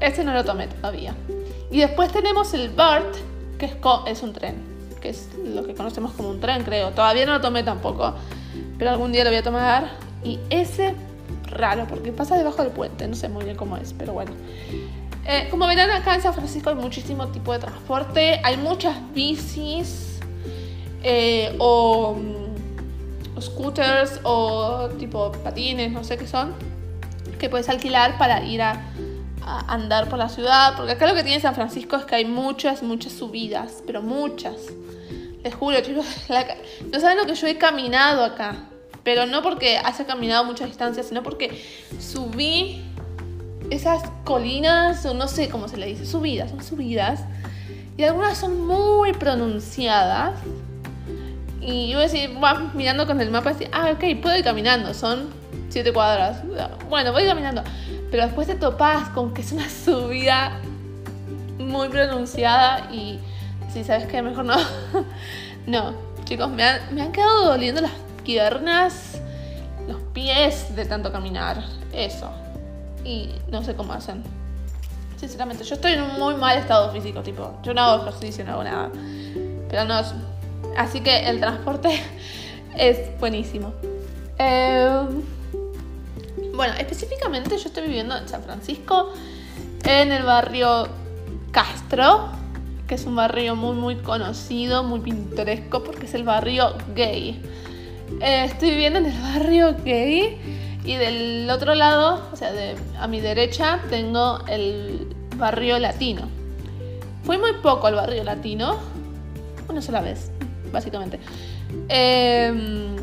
Este 0.02 0.24
no 0.26 0.34
lo 0.34 0.44
tomé 0.44 0.68
todavía. 0.68 1.16
Y 1.72 1.80
después 1.80 2.12
tenemos 2.12 2.54
el 2.54 2.70
BART, 2.70 3.16
que 3.58 3.68
es, 3.68 3.78
es 4.08 4.22
un 4.22 4.34
tren, 4.34 4.56
que 5.02 5.10
es 5.10 5.30
lo 5.46 5.66
que 5.66 5.74
conocemos 5.76 6.12
como 6.12 6.30
un 6.30 6.42
tren, 6.42 6.64
creo. 6.64 6.92
Todavía 6.92 7.26
no 7.26 7.34
lo 7.34 7.42
tomé 7.42 7.64
tampoco, 7.64 8.16
pero 8.78 8.92
algún 8.92 9.14
día 9.14 9.24
lo 9.24 9.30
voy 9.30 9.40
a 9.40 9.44
tomar. 9.44 9.92
Y 10.26 10.40
ese 10.50 10.94
raro 11.54 11.88
porque 11.88 12.12
pasa 12.12 12.38
debajo 12.38 12.64
del 12.64 12.72
puente, 12.72 13.08
no 13.08 13.16
sé 13.16 13.30
muy 13.30 13.46
bien 13.46 13.56
cómo 13.56 13.78
es, 13.78 13.94
pero 13.94 14.14
bueno. 14.14 14.32
Eh, 15.26 15.48
como 15.50 15.66
verán 15.68 15.90
acá 15.90 16.16
en 16.16 16.22
San 16.22 16.34
Francisco 16.34 16.70
hay 16.70 16.76
muchísimo 16.76 17.28
tipo 17.30 17.54
de 17.54 17.60
transporte, 17.60 18.42
hay 18.44 18.58
muchas 18.58 18.98
bicis 19.14 20.20
eh, 21.02 21.56
o, 21.60 22.18
scooters 23.40 24.20
o 24.24 24.90
tipo 25.00 25.32
patines, 25.44 25.92
no 25.92 26.04
sé 26.04 26.18
qué 26.18 26.28
son, 26.28 26.54
que 27.40 27.50
puedes 27.50 27.70
alquilar 27.70 28.18
para 28.18 28.44
ir 28.44 28.62
a, 28.62 28.82
andar 29.68 30.08
por 30.08 30.18
la 30.18 30.30
ciudad, 30.30 30.74
porque 30.78 30.94
acá 30.94 31.06
lo 31.06 31.16
que 31.16 31.24
tiene 31.24 31.42
San 31.42 31.54
Francisco 31.54 31.98
es 31.98 32.06
que 32.06 32.16
hay 32.16 32.24
muchas, 32.24 32.82
muchas 32.82 33.12
subidas, 33.12 33.84
pero 33.86 34.02
muchas. 34.02 34.56
Les 35.44 35.54
juro, 35.54 35.80
chicos, 35.82 36.06
no 36.90 37.00
saben 37.02 37.18
lo 37.18 37.26
que 37.26 37.36
yo 37.36 37.48
he 37.48 37.58
caminado 37.58 38.24
acá. 38.24 38.70
Pero 39.04 39.26
no 39.26 39.42
porque 39.42 39.78
haya 39.78 40.06
caminado 40.06 40.46
mucha 40.46 40.66
distancia, 40.66 41.04
sino 41.04 41.24
porque 41.24 41.62
subí 42.00 42.82
esas 43.70 44.04
colinas, 44.24 45.06
o 45.06 45.14
no 45.14 45.28
sé 45.28 45.50
cómo 45.50 45.68
se 45.68 45.78
le 45.78 45.88
dice, 45.88 46.06
subidas, 46.06 46.52
son 46.52 46.64
subidas. 46.64 47.22
Y 47.98 48.04
algunas 48.04 48.38
son 48.38 48.66
muy 48.66 49.14
pronunciadas. 49.14 50.36
Y 51.62 51.90
yo 51.90 51.98
voy 51.98 52.06
a 52.06 52.10
decir, 52.10 52.30
mirando 52.74 53.06
con 53.06 53.22
el 53.22 53.30
mapa, 53.30 53.54
decir, 53.54 53.70
ah, 53.72 53.92
ok, 53.94 54.22
puedo 54.22 54.38
ir 54.38 54.44
caminando, 54.44 54.94
son 54.94 55.30
siete 55.70 55.94
cuadras. 55.94 56.42
Bueno, 56.90 57.12
voy 57.12 57.26
caminando. 57.26 57.64
Pero 58.12 58.24
después 58.24 58.48
te 58.48 58.56
topas 58.56 59.10
con 59.10 59.34
que 59.34 59.42
es 59.42 59.52
una 59.52 59.70
subida 59.70 60.60
muy 61.58 61.90
pronunciada 61.90 62.90
y 62.92 63.20
si 63.72 63.84
sabes 63.84 64.06
que 64.08 64.22
mejor 64.22 64.46
no. 64.46 64.56
no, 65.68 65.94
chicos, 66.26 66.50
me 66.50 66.64
han, 66.64 66.94
me 66.94 67.02
han 67.02 67.12
quedado 67.12 67.46
doliendo 67.46 67.82
las 67.82 67.92
piernas, 68.24 69.20
los 69.88 70.02
pies 70.14 70.76
de 70.76 70.86
tanto 70.86 71.12
caminar. 71.12 71.64
Eso. 71.92 72.30
Y 73.04 73.30
no 73.50 73.64
sé 73.64 73.76
cómo 73.76 73.94
hacen. 73.94 74.24
Sinceramente, 75.18 75.64
yo 75.64 75.76
estoy 75.76 75.94
en 75.94 76.02
un 76.02 76.20
muy 76.20 76.36
mal 76.36 76.58
estado 76.58 76.92
físico, 76.92 77.22
tipo, 77.22 77.58
yo 77.64 77.74
no 77.74 77.82
hago 77.82 78.02
ejercicio, 78.04 78.44
no 78.44 78.54
hago 78.54 78.64
nada. 78.64 78.92
Pero 79.70 79.86
no 79.86 80.02
Así 80.78 81.02
que 81.02 81.30
el 81.30 81.40
transporte 81.40 82.02
es 82.76 83.20
buenísimo. 83.20 83.74
Em, 84.38 85.22
bueno, 86.56 86.74
específicamente 86.78 87.58
yo 87.58 87.68
estoy 87.68 87.84
viviendo 87.84 88.18
en 88.18 88.28
San 88.28 88.44
Francisco, 88.44 89.14
en 89.84 90.12
el 90.12 90.24
barrio 90.24 90.88
Castro, 91.52 92.30
que 92.88 92.96
es 92.96 93.06
un 93.06 93.16
barrio 93.16 93.56
muy 93.56 93.76
muy 93.76 93.96
conocido, 93.98 94.84
muy 94.84 95.00
pintoresco, 95.00 95.84
porque 95.84 96.06
es 96.06 96.14
el 96.14 96.24
barrio 96.24 96.76
gay. 96.96 97.42
Eh, 98.24 98.46
estoy 98.46 98.70
viviendo 98.70 99.00
en 99.00 99.08
el 99.08 99.22
barrio 99.22 99.76
gay 99.84 100.38
y 100.86 100.96
del 100.96 101.50
otro 101.50 101.76
lado, 101.76 102.30
o 102.32 102.36
sea, 102.38 102.54
a 102.98 103.06
mi 103.06 103.20
derecha, 103.20 103.82
tengo 103.90 104.40
el 104.48 105.14
barrio 105.36 105.78
latino. 105.78 106.30
Fui 107.26 107.38
muy 107.38 107.52
poco 107.62 107.88
al 107.88 107.96
barrio 107.96 108.24
latino, 108.24 108.80
una 109.68 109.82
sola 109.82 110.00
vez, 110.00 110.32
básicamente. 110.72 111.20
Em, 111.90 112.96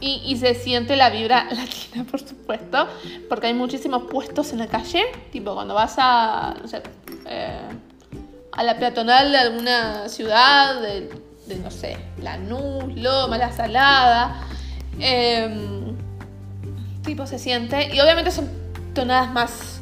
y, 0.00 0.36
se 0.36 0.54
siente 0.54 0.94
la 0.94 1.10
vibra 1.10 1.44
latina, 1.50 2.06
por 2.08 2.20
supuesto, 2.20 2.86
porque 3.28 3.48
hay 3.48 3.54
muchísimos 3.54 4.04
puestos 4.04 4.52
en 4.52 4.60
la 4.60 4.68
calle, 4.68 5.02
tipo 5.32 5.54
cuando 5.54 5.74
vas 5.74 5.96
a, 5.98 6.54
no 6.62 6.68
sé, 6.68 6.82
eh, 7.26 7.62
a 8.52 8.62
la 8.62 8.78
peatonal 8.78 9.32
de 9.32 9.38
alguna 9.38 10.08
ciudad, 10.08 10.80
de 10.80 11.10
de, 11.46 11.56
no 11.56 11.70
sé, 11.70 11.96
la 12.22 12.36
Lanús, 12.36 12.94
Loma, 12.96 13.38
La 13.38 13.52
Salada. 13.52 14.42
Em, 14.98 15.96
tipo 17.04 17.26
se 17.26 17.38
siente. 17.38 17.94
Y 17.94 18.00
obviamente 18.00 18.30
son 18.30 18.48
tonadas 18.94 19.30
más, 19.32 19.80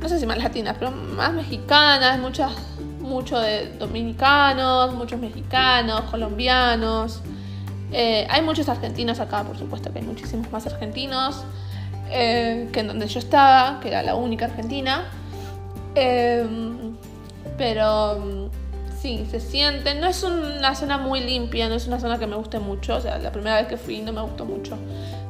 no 0.00 0.08
sé 0.08 0.18
si 0.18 0.26
más 0.26 0.38
latinas, 0.38 0.76
pero 0.78 0.90
más 0.90 1.32
mexicanas, 1.32 2.18
muchas, 2.18 2.52
mucho 3.00 3.38
de 3.38 3.72
dominicanos, 3.78 4.94
muchos 4.94 5.20
mexicanos, 5.20 6.02
colombianos. 6.10 7.20
Eh, 7.92 8.26
hay 8.28 8.42
muchos 8.42 8.68
argentinos 8.68 9.20
acá, 9.20 9.44
por 9.44 9.56
supuesto 9.56 9.92
que 9.92 10.00
hay 10.00 10.04
muchísimos 10.04 10.50
más 10.50 10.66
argentinos 10.66 11.44
eh, 12.10 12.68
que 12.72 12.80
en 12.80 12.88
donde 12.88 13.06
yo 13.06 13.18
estaba, 13.18 13.80
que 13.80 13.88
era 13.88 14.02
la 14.02 14.14
única 14.14 14.46
argentina. 14.46 15.04
Em, 15.94 16.96
pero 17.56 18.50
sí, 19.06 19.26
se 19.30 19.40
siente. 19.40 19.94
No 19.94 20.08
es 20.08 20.22
una 20.24 20.74
zona 20.74 20.98
muy 20.98 21.20
limpia, 21.20 21.68
no 21.68 21.76
es 21.76 21.86
una 21.86 22.00
zona 22.00 22.18
que 22.18 22.26
me 22.26 22.34
guste 22.34 22.58
mucho. 22.58 22.96
O 22.96 23.00
sea, 23.00 23.18
la 23.18 23.30
primera 23.30 23.56
vez 23.56 23.68
que 23.68 23.76
fui 23.76 24.00
no 24.00 24.12
me 24.12 24.20
gustó 24.20 24.44
mucho, 24.44 24.76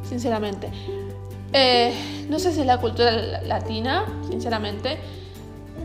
sinceramente. 0.08 0.70
Eh, 1.52 1.92
no 2.30 2.38
sé 2.38 2.52
si 2.52 2.60
es 2.60 2.66
la 2.66 2.78
cultura 2.78 3.10
latina, 3.42 4.06
sinceramente. 4.30 4.98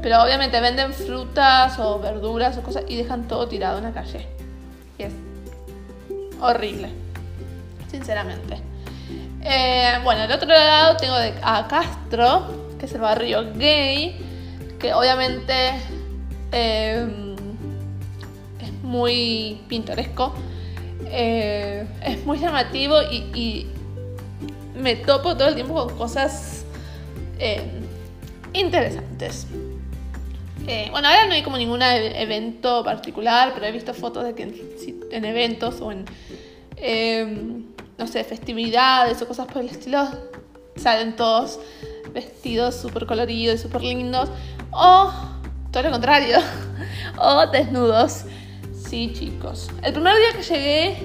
Pero 0.01 0.23
obviamente 0.23 0.59
venden 0.61 0.93
frutas 0.93 1.77
o 1.79 1.99
verduras 1.99 2.57
o 2.57 2.63
cosas 2.63 2.83
y 2.87 2.95
dejan 2.95 3.27
todo 3.27 3.47
tirado 3.47 3.77
en 3.77 3.83
la 3.83 3.91
calle. 3.91 4.25
Y 4.97 5.03
es 5.03 5.13
horrible, 6.39 6.89
sinceramente. 7.89 8.57
Eh, 9.43 9.99
bueno, 10.03 10.21
al 10.21 10.31
otro 10.31 10.47
lado 10.47 10.95
tengo 10.97 11.15
a 11.43 11.67
Castro, 11.67 12.71
que 12.79 12.85
es 12.85 12.93
el 12.93 13.01
barrio 13.01 13.53
gay, 13.53 14.15
que 14.79 14.93
obviamente... 14.93 15.73
Eh, 16.53 17.30
muy 18.91 19.61
pintoresco. 19.69 20.33
Eh, 21.05 21.85
es 22.03 22.25
muy 22.25 22.37
llamativo 22.37 23.01
y, 23.01 23.67
me 24.75 24.95
topo 24.95 25.35
todo 25.35 25.49
el 25.49 25.55
tiempo 25.55 25.73
con 25.75 25.97
cosas 25.97 26.65
eh, 27.39 27.61
interesantes. 28.53 29.47
Eh, 30.65 30.87
bueno, 30.91 31.07
ahora 31.07 31.25
no 31.25 31.33
hay 31.33 31.43
como 31.43 31.57
ningún 31.57 31.81
e-, 31.81 32.21
evento 32.21 32.83
particular, 32.83 33.51
pero 33.53 33.65
he 33.65 33.71
visto 33.71 33.93
fotos 33.93 34.23
de 34.23 34.33
que 34.33 34.43
en, 35.11 35.25
eventos 35.25 35.81
o 35.81 35.91
en, 35.91 36.05
em, 36.77 37.65
no 37.97 38.07
sé, 38.07 38.23
festividades 38.23 39.21
o 39.21 39.27
cosas 39.27 39.45
por 39.47 39.61
el 39.61 39.69
estilo, 39.69 40.07
salen 40.77 41.15
todos 41.15 41.59
vestidos 42.13 42.75
súper 42.75 43.05
coloridos 43.05 43.59
y 43.59 43.63
súper 43.63 43.81
lindos. 43.83 44.29
O 44.71 45.11
todo 45.71 45.83
lo 45.83 45.91
contrario, 45.91 46.37
o 47.19 47.45
desnudos. 47.47 48.25
Sí, 48.91 49.13
chicos. 49.13 49.69
El 49.83 49.93
primer 49.93 50.13
día 50.17 50.33
que 50.35 50.43
llegué, 50.43 50.97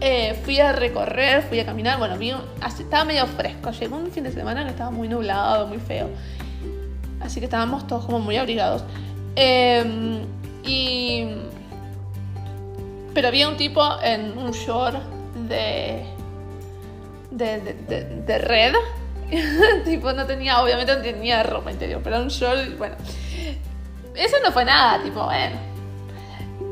eh, 0.00 0.40
fui 0.44 0.60
a 0.60 0.70
recorrer, 0.70 1.42
fui 1.42 1.58
a 1.58 1.66
caminar. 1.66 1.98
Bueno, 1.98 2.16
vi 2.16 2.32
estaba 2.62 3.04
medio 3.04 3.26
fresco. 3.26 3.72
Llegó 3.72 3.96
un 3.96 4.12
fin 4.12 4.22
de 4.22 4.30
semana 4.30 4.62
que 4.62 4.70
estaba 4.70 4.92
muy 4.92 5.08
nublado, 5.08 5.66
muy 5.66 5.78
feo. 5.78 6.08
Así 7.20 7.40
que 7.40 7.46
estábamos 7.46 7.88
todos 7.88 8.06
como 8.06 8.20
muy 8.20 8.36
abrigados. 8.36 8.84
Em, 9.34 10.20
y. 10.64 11.26
Pero 13.12 13.26
había 13.26 13.48
un 13.48 13.56
tipo 13.56 13.82
en 14.04 14.38
un 14.38 14.52
short 14.52 15.02
de. 15.48 16.04
de, 17.32 17.60
de, 17.88 18.04
de, 18.24 18.38
red. 18.38 18.74
tipo, 19.84 20.12
no 20.12 20.26
tenía, 20.26 20.62
obviamente 20.62 20.94
no 20.94 21.02
tenía 21.02 21.42
ropa 21.42 21.72
interior, 21.72 22.02
pero 22.04 22.20
un 22.22 22.28
short, 22.28 22.78
bueno. 22.78 22.94
Eso 24.14 24.36
no 24.44 24.52
fue 24.52 24.64
nada, 24.64 25.02
tipo, 25.02 25.24
bueno. 25.24 25.69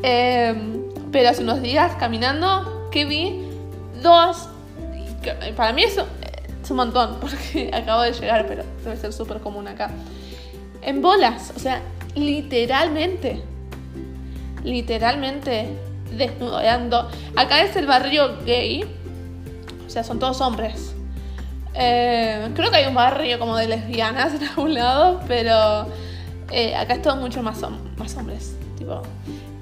Em, 0.02 0.82
pero 1.10 1.30
hace 1.30 1.42
unos 1.42 1.62
días 1.62 1.94
caminando, 1.98 2.88
que 2.90 3.04
vi 3.04 3.48
dos. 4.02 4.48
Para 5.56 5.72
mí 5.72 5.82
eso 5.82 6.06
es 6.62 6.70
un 6.70 6.76
montón, 6.76 7.16
porque 7.20 7.70
acabo 7.72 8.02
de 8.02 8.12
llegar, 8.12 8.46
pero 8.46 8.64
debe 8.84 8.96
ser 8.96 9.12
súper 9.12 9.40
común 9.40 9.68
acá 9.68 9.90
en 10.82 11.02
bolas, 11.02 11.52
o 11.56 11.58
sea, 11.58 11.82
literalmente, 12.14 13.42
literalmente 14.64 15.68
desnudoteando. 16.16 17.08
Acá 17.36 17.62
es 17.62 17.76
el 17.76 17.86
barrio 17.86 18.38
gay, 18.44 18.84
o 19.86 19.90
sea, 19.90 20.04
son 20.04 20.18
todos 20.18 20.40
hombres. 20.40 20.94
Eh, 21.74 22.50
creo 22.54 22.70
que 22.70 22.78
hay 22.78 22.86
un 22.86 22.94
barrio 22.94 23.38
como 23.38 23.56
de 23.56 23.68
lesbianas 23.68 24.34
en 24.34 24.48
algún 24.48 24.74
lado, 24.74 25.20
pero 25.28 25.86
eh, 26.50 26.74
acá 26.74 26.94
es 26.94 27.02
todo 27.02 27.16
mucho 27.16 27.42
más, 27.42 27.60
más 27.96 28.16
hombres. 28.16 28.56
Tipo, 28.76 29.02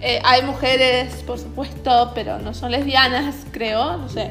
eh, 0.09 0.21
hay 0.23 0.43
mujeres, 0.43 1.25
por 1.25 1.37
supuesto, 1.37 2.13
pero 2.15 2.39
no 2.39 2.55
son 2.55 2.71
lesbianas, 2.71 3.45
creo, 3.51 3.97
no 3.97 4.09
sé. 4.09 4.31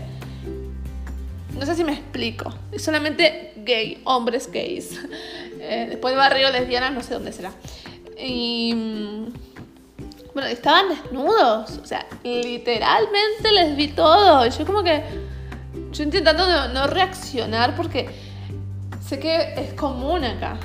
No 1.53 1.65
sé 1.65 1.75
si 1.75 1.84
me 1.84 1.91
explico. 1.91 2.53
Es 2.72 2.82
solamente 2.82 3.51
gay, 3.58 4.01
hombres 4.05 4.50
gays. 4.50 4.98
Eh, 5.67 5.88
después 5.89 6.12
del 6.12 6.20
barrio 6.20 6.51
lesbiana, 6.51 6.91
no 6.91 7.01
sé 7.01 7.15
dónde 7.15 7.32
será. 7.32 7.51
Y. 8.20 8.72
Mm, 8.75 9.34
bueno, 10.36 10.48
estaban 10.48 10.89
desnudos. 10.89 11.79
O 11.82 11.86
sea, 11.88 12.05
literalmente 12.24 13.51
les 13.51 13.75
vi 13.75 13.88
todo. 13.88 14.46
Y 14.46 14.51
yo, 14.51 14.63
como 14.63 14.84
que. 14.84 15.01
Yo 15.91 16.03
intentando 16.03 16.67
no, 16.67 16.86
reaccionar 16.86 17.75
porque 17.75 18.08
sé 19.01 19.17
que 19.17 19.55
es 19.58 19.74
común 19.74 20.24
acá. 20.24 20.60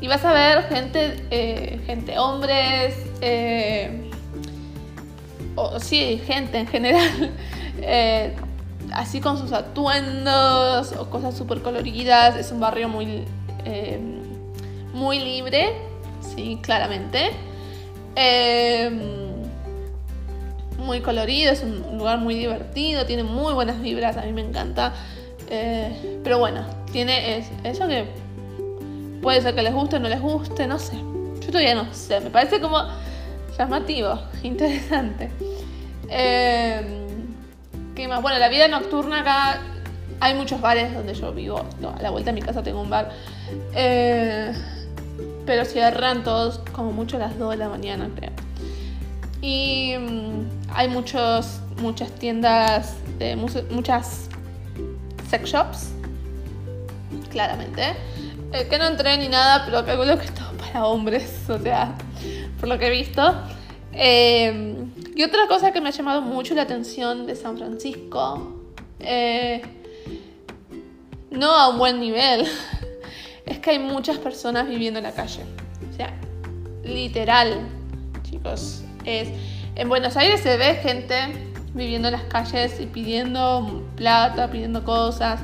Y 0.00 0.08
vas 0.08 0.24
a 0.24 0.32
ver 0.32 0.64
gente, 0.64 1.24
eh, 1.30 1.80
gente, 1.86 2.18
hombres, 2.18 2.94
eh, 3.20 4.10
o 5.54 5.78
sí, 5.80 6.20
gente 6.26 6.58
en 6.58 6.66
general, 6.66 7.32
así 8.92 9.20
con 9.20 9.38
sus 9.38 9.52
atuendos 9.52 10.92
o 10.92 11.10
cosas 11.10 11.36
súper 11.36 11.62
coloridas. 11.62 12.36
Es 12.36 12.52
un 12.52 12.60
barrio 12.60 12.88
muy, 12.88 13.24
eh, 13.64 13.98
muy 14.92 15.20
libre, 15.20 15.72
sí, 16.20 16.58
claramente. 16.62 17.30
Eh, 18.16 18.90
muy 20.78 21.00
colorido, 21.00 21.50
es 21.52 21.62
un 21.62 21.98
lugar 21.98 22.18
muy 22.18 22.34
divertido, 22.34 23.06
tiene 23.06 23.24
muy 23.24 23.54
buenas 23.54 23.80
vibras, 23.80 24.16
a 24.16 24.22
mí 24.22 24.32
me 24.32 24.42
encanta. 24.42 24.92
Eh, 25.50 26.20
pero 26.22 26.38
bueno, 26.38 26.64
tiene 26.92 27.44
eso 27.64 27.88
que 27.88 28.06
puede 29.24 29.40
ser 29.40 29.54
que 29.54 29.62
les 29.62 29.72
guste 29.72 29.96
o 29.96 30.00
no 30.00 30.08
les 30.10 30.20
guste, 30.20 30.66
no 30.66 30.78
sé. 30.78 30.98
Yo 31.40 31.46
todavía 31.46 31.74
no 31.74 31.92
sé, 31.94 32.20
me 32.20 32.28
parece 32.28 32.60
como 32.60 32.76
llamativo, 33.58 34.20
interesante. 34.42 35.30
¿Qué 36.06 38.06
más? 38.06 38.20
Bueno, 38.20 38.38
la 38.38 38.50
vida 38.50 38.68
nocturna 38.68 39.20
acá 39.20 39.62
hay 40.20 40.34
muchos 40.34 40.60
bares 40.60 40.92
donde 40.92 41.14
yo 41.14 41.32
vivo. 41.32 41.58
a 41.58 42.02
la 42.02 42.10
vuelta 42.10 42.32
de 42.32 42.34
mi 42.34 42.42
casa 42.42 42.62
tengo 42.62 42.82
un 42.82 42.90
bar. 42.90 43.12
Eh, 43.74 44.52
pero 45.46 45.64
cierran 45.64 46.22
todos 46.22 46.58
como 46.72 46.92
mucho 46.92 47.16
a 47.16 47.20
las 47.20 47.38
2 47.38 47.52
de 47.52 47.56
la 47.56 47.70
mañana, 47.70 48.10
creo. 48.14 48.32
Y 49.40 49.94
mm, 49.98 50.70
hay 50.74 50.88
muchos, 50.88 51.60
muchas 51.80 52.10
tiendas, 52.12 52.94
de 53.18 53.36
muchas 53.36 54.28
sex 55.30 55.50
shops, 55.50 55.92
claramente. 57.30 57.94
Eh, 58.54 58.68
que 58.68 58.78
no 58.78 58.86
entré 58.86 59.18
ni 59.18 59.26
nada, 59.26 59.64
pero 59.64 59.84
calculo 59.84 60.16
que 60.16 60.26
es 60.26 60.34
todo 60.34 60.52
para 60.52 60.86
hombres, 60.86 61.40
o 61.48 61.58
sea, 61.58 61.96
por 62.60 62.68
lo 62.68 62.78
que 62.78 62.86
he 62.86 62.90
visto. 62.90 63.34
Eh, 63.92 64.76
y 65.16 65.22
otra 65.24 65.48
cosa 65.48 65.72
que 65.72 65.80
me 65.80 65.88
ha 65.88 65.92
llamado 65.92 66.20
mucho 66.20 66.54
la 66.54 66.62
atención 66.62 67.26
de 67.26 67.34
San 67.34 67.58
Francisco, 67.58 68.62
eh, 69.00 69.60
no 71.32 71.50
a 71.50 71.68
un 71.70 71.78
buen 71.78 71.98
nivel, 71.98 72.46
es 73.46 73.58
que 73.58 73.70
hay 73.70 73.80
muchas 73.80 74.18
personas 74.18 74.68
viviendo 74.68 75.00
en 75.00 75.04
la 75.04 75.12
calle. 75.12 75.42
O 75.90 75.96
sea, 75.96 76.14
literal, 76.84 77.58
chicos. 78.22 78.84
Es, 79.04 79.30
en 79.74 79.88
Buenos 79.88 80.16
Aires 80.16 80.40
se 80.40 80.56
ve 80.56 80.76
gente 80.76 81.16
viviendo 81.74 82.06
en 82.06 82.12
las 82.12 82.24
calles 82.24 82.80
y 82.80 82.86
pidiendo 82.86 83.82
plata, 83.96 84.48
pidiendo 84.48 84.84
cosas. 84.84 85.40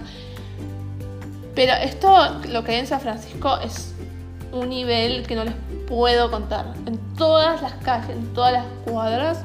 Pero 1.54 1.72
esto, 1.74 2.40
lo 2.48 2.64
que 2.64 2.72
hay 2.72 2.78
en 2.80 2.86
San 2.86 3.00
Francisco, 3.00 3.58
es 3.58 3.94
un 4.52 4.68
nivel 4.68 5.26
que 5.26 5.34
no 5.34 5.44
les 5.44 5.54
puedo 5.86 6.30
contar. 6.30 6.74
En 6.86 6.98
todas 7.16 7.60
las 7.62 7.72
calles, 7.74 8.10
en 8.10 8.32
todas 8.32 8.52
las 8.52 8.66
cuadras, 8.84 9.44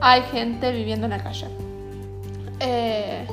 hay 0.00 0.22
gente 0.32 0.70
viviendo 0.72 1.06
en 1.06 1.10
la 1.10 1.22
calle. 1.22 1.46
Eh, 2.60 3.26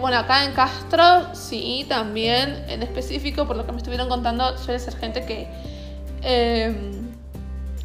bueno, 0.00 0.18
acá 0.18 0.44
en 0.44 0.52
Castro 0.52 1.34
sí, 1.34 1.84
también, 1.88 2.64
en 2.68 2.82
específico, 2.82 3.46
por 3.46 3.56
lo 3.56 3.66
que 3.66 3.72
me 3.72 3.78
estuvieron 3.78 4.08
contando, 4.08 4.56
suele 4.56 4.80
ser 4.80 4.96
gente 4.96 5.24
que, 5.26 5.48
em, 6.22 7.08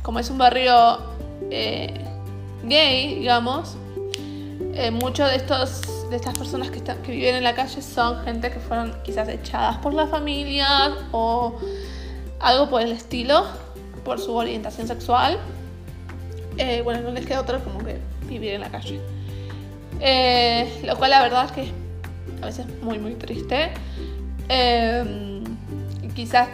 como 0.01 0.19
es 0.19 0.29
un 0.29 0.38
barrio 0.38 0.99
eh, 1.51 1.93
gay, 2.63 3.15
digamos, 3.19 3.75
eh, 4.75 4.91
muchos 4.91 5.29
de 5.29 5.36
estos 5.36 5.82
de 6.13 6.17
estas 6.17 6.38
personas 6.38 6.69
que, 6.69 6.80
que 6.80 7.12
viven 7.12 7.34
en 7.34 7.43
la 7.43 7.56
calle 7.56 7.82
son 7.82 8.23
gente 8.23 8.52
que 8.52 8.60
fueron 8.60 8.95
quizás 9.04 9.28
echadas 9.30 9.78
por 9.78 9.95
la 9.95 10.06
familia 10.06 10.93
o 11.12 11.60
algo 12.39 12.69
por 12.69 12.84
el 12.84 12.91
estilo, 12.91 13.45
por 14.06 14.19
su 14.19 14.36
orientación 14.36 14.88
sexual. 14.88 15.39
Eh, 16.58 16.82
bueno, 16.84 17.02
no 17.02 17.10
les 17.10 17.26
queda 17.26 17.41
otra 17.41 17.58
como 17.60 17.80
que 17.80 17.97
vivir 18.28 18.52
en 18.52 18.62
la 18.62 18.69
calle. 18.69 19.02
Eh, 19.99 20.82
lo 20.86 20.95
cual 20.97 21.10
la 21.10 21.23
verdad 21.23 21.45
es 21.45 21.52
que 21.52 21.71
a 22.43 22.45
veces 22.45 22.67
es 22.67 22.84
muy 22.84 22.99
muy 22.99 23.15
triste. 23.15 23.71
Eh, 24.49 25.41
quizás 26.15 26.47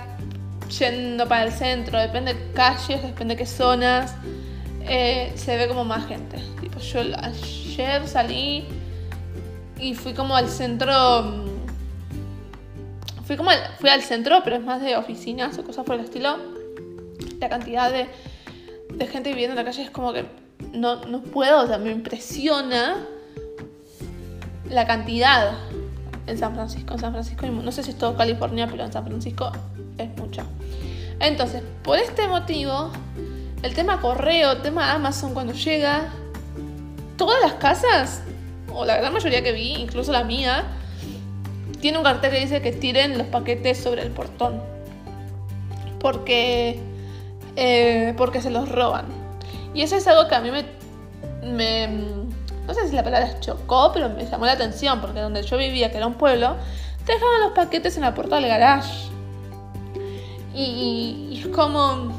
yendo 0.80 1.28
para 1.28 1.44
el 1.44 1.52
centro, 1.52 2.00
depende 2.00 2.34
de 2.34 2.52
calles, 2.54 3.02
depende 3.02 3.36
de 3.36 3.40
qué 3.40 3.46
zonas, 3.46 4.16
se 4.88 5.58
ve 5.58 5.68
como 5.68 5.84
más 5.84 6.08
gente. 6.08 6.38
Tipo, 6.62 6.80
yo 6.80 7.02
ayer 7.02 8.08
salí 8.08 8.79
y 9.80 9.96
fui 9.96 10.14
como 10.14 10.36
al 10.36 10.50
centro. 10.50 11.46
Fui 13.26 13.38
como 13.38 13.52
fui 13.80 13.90
al 13.90 14.02
centro, 14.02 14.42
pero 14.44 14.56
es 14.56 14.64
más 14.64 14.82
de 14.82 14.96
oficinas 14.96 15.58
o 15.58 15.64
cosas 15.64 15.86
por 15.86 15.96
el 15.96 16.02
estilo. 16.02 16.38
La 17.40 17.50
cantidad 17.50 17.92
de 17.92 18.08
de 18.94 19.08
gente 19.08 19.30
viviendo 19.30 19.54
en 19.54 19.66
la 19.66 19.72
calle 19.72 19.84
es 19.84 19.92
como 19.92 20.14
que 20.14 20.26
no, 20.74 21.06
no 21.06 21.22
puedo, 21.22 21.64
o 21.64 21.68
sea, 21.68 21.78
me 21.78 21.92
impresiona 21.92 23.06
la 24.70 24.86
cantidad 24.86 25.54
en 26.28 26.38
San 26.38 26.54
Francisco. 26.54 26.94
En 26.94 27.00
San 27.00 27.12
Francisco, 27.12 27.48
no 27.48 27.72
sé 27.72 27.84
si 27.84 27.92
es 27.92 27.98
todo 27.98 28.16
California, 28.16 28.68
pero 28.70 28.84
en 28.84 28.94
San 28.94 29.06
Francisco 29.06 29.52
es 29.98 30.10
mucho. 30.18 30.44
Entonces, 31.20 31.64
por 31.84 31.98
este 31.98 32.28
motivo, 32.28 32.92
el 33.62 33.74
tema 33.74 34.00
correo, 34.02 34.58
tema 34.58 34.94
Amazon, 34.94 35.34
cuando 35.34 35.54
llega, 35.54 36.10
todas 37.18 37.42
las 37.42 37.54
casas, 37.54 38.22
la 38.86 38.98
gran 38.98 39.14
mayoría 39.14 39.44
que 39.44 39.52
vi, 39.52 39.74
incluso 39.74 40.12
la 40.12 40.24
mía, 40.24 40.66
tiene 41.82 41.98
un 41.98 42.04
cartel 42.04 42.32
que 42.32 42.40
dice 42.40 42.62
que 42.62 42.72
tiren 42.72 43.18
los 43.18 43.28
paquetes 43.28 43.78
sobre 43.78 44.02
el 44.02 44.12
portón. 44.12 44.62
Porque 46.00 46.80
eh, 47.56 48.14
porque 48.18 48.42
se 48.42 48.52
los 48.52 48.70
roban. 48.70 49.06
Y 49.74 49.82
eso 49.82 49.96
es 49.96 50.08
algo 50.08 50.28
que 50.28 50.36
a 50.36 50.42
mí 50.42 50.50
me, 50.52 50.66
me 51.44 51.88
no 52.70 52.74
sé 52.74 52.88
si 52.88 52.96
la 52.96 53.04
palabra 53.04 53.40
chocó, 53.40 53.92
pero 53.94 54.10
me 54.10 54.26
llamó 54.26 54.46
la 54.46 54.52
atención, 54.52 55.02
porque 55.02 55.20
donde 55.20 55.42
yo 55.42 55.58
vivía, 55.58 55.90
que 55.90 55.98
era 55.98 56.06
un 56.06 56.14
pueblo, 56.14 56.56
dejaban 57.06 57.42
los 57.42 57.52
paquetes 57.54 57.98
en 57.98 58.04
la 58.04 58.14
puerta 58.14 58.36
del 58.36 58.48
garage. 58.48 59.10
Y, 60.54 61.42
es 61.42 61.48
como 61.48 62.14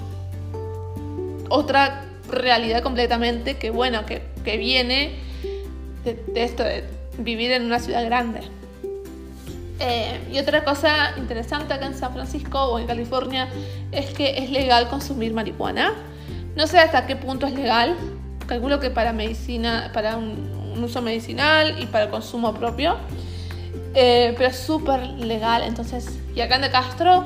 otra 1.48 2.04
realidad 2.28 2.82
completamente 2.82 3.58
que, 3.58 3.70
bueno, 3.70 4.04
que, 4.06 4.28
viene 4.56 5.14
de, 6.04 6.20
esto 6.34 6.62
de 6.62 6.84
vivir 7.18 7.52
en 7.52 7.64
una 7.64 7.78
ciudad 7.78 8.04
grande. 8.04 8.40
Eh, 9.78 10.20
y 10.30 10.38
otra 10.38 10.62
cosa 10.62 11.14
interesante 11.16 11.72
acá 11.72 11.86
en 11.86 11.94
San 11.94 12.12
Francisco 12.12 12.62
o 12.62 12.78
en 12.78 12.86
California 12.86 13.48
es 13.92 14.10
que 14.10 14.38
es 14.38 14.50
legal 14.50 14.88
consumir 14.88 15.32
marihuana. 15.32 15.94
No 16.54 16.66
sé 16.66 16.78
hasta 16.78 17.06
qué 17.06 17.16
punto 17.16 17.46
es 17.46 17.54
legal. 17.54 17.96
Calculo 18.46 18.80
que 18.80 18.90
para 18.90 19.12
medicina, 19.12 19.90
para 19.94 20.16
un, 20.16 20.60
uso 20.82 21.02
medicinal 21.02 21.82
y 21.82 21.86
para 21.86 22.04
el 22.04 22.10
consumo 22.10 22.54
propio. 22.54 22.96
Eh, 23.94 24.34
pero 24.36 24.50
es 24.50 24.56
súper 24.56 25.00
legal. 25.02 25.62
Entonces, 25.62 26.18
y 26.34 26.40
acá 26.40 26.56
en 26.56 26.62
De 26.62 26.70
Castro 26.70 27.24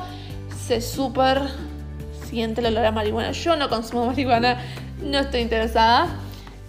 se 0.67 0.81
súper 0.81 1.41
siente 2.29 2.61
el 2.61 2.69
olor 2.69 2.87
a 2.87 2.93
marihuana. 2.93 3.33
Yo 3.33 3.57
no 3.57 3.69
consumo 3.69 4.07
marihuana, 4.11 4.59
no 5.03 5.19
estoy 5.19 5.41
interesada. 5.41 6.09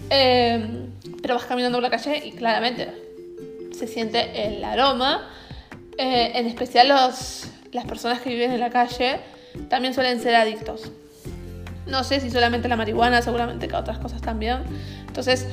Eh, 0.10 0.85
pero 1.26 1.40
vas 1.40 1.46
caminando 1.46 1.80
por 1.80 1.82
la 1.82 1.90
calle 1.90 2.22
y 2.24 2.34
claramente 2.34 2.88
se 3.76 3.88
siente 3.88 4.46
el 4.46 4.64
aroma. 4.64 5.28
Eh, 5.98 6.34
en 6.36 6.46
especial 6.46 6.90
los, 6.90 7.48
las 7.72 7.86
personas 7.86 8.22
que 8.22 8.30
viven 8.30 8.52
en 8.52 8.60
la 8.60 8.70
calle 8.70 9.22
también 9.68 9.96
suelen 9.96 10.22
ser 10.22 10.36
adictos. 10.36 10.92
No 11.88 12.04
sé 12.04 12.20
si 12.20 12.30
solamente 12.30 12.68
la 12.68 12.76
marihuana, 12.76 13.24
seguramente 13.24 13.68
que 13.68 13.76
otras 13.76 13.98
cosas 13.98 14.22
también. 14.22 14.60
Entonces, 15.08 15.48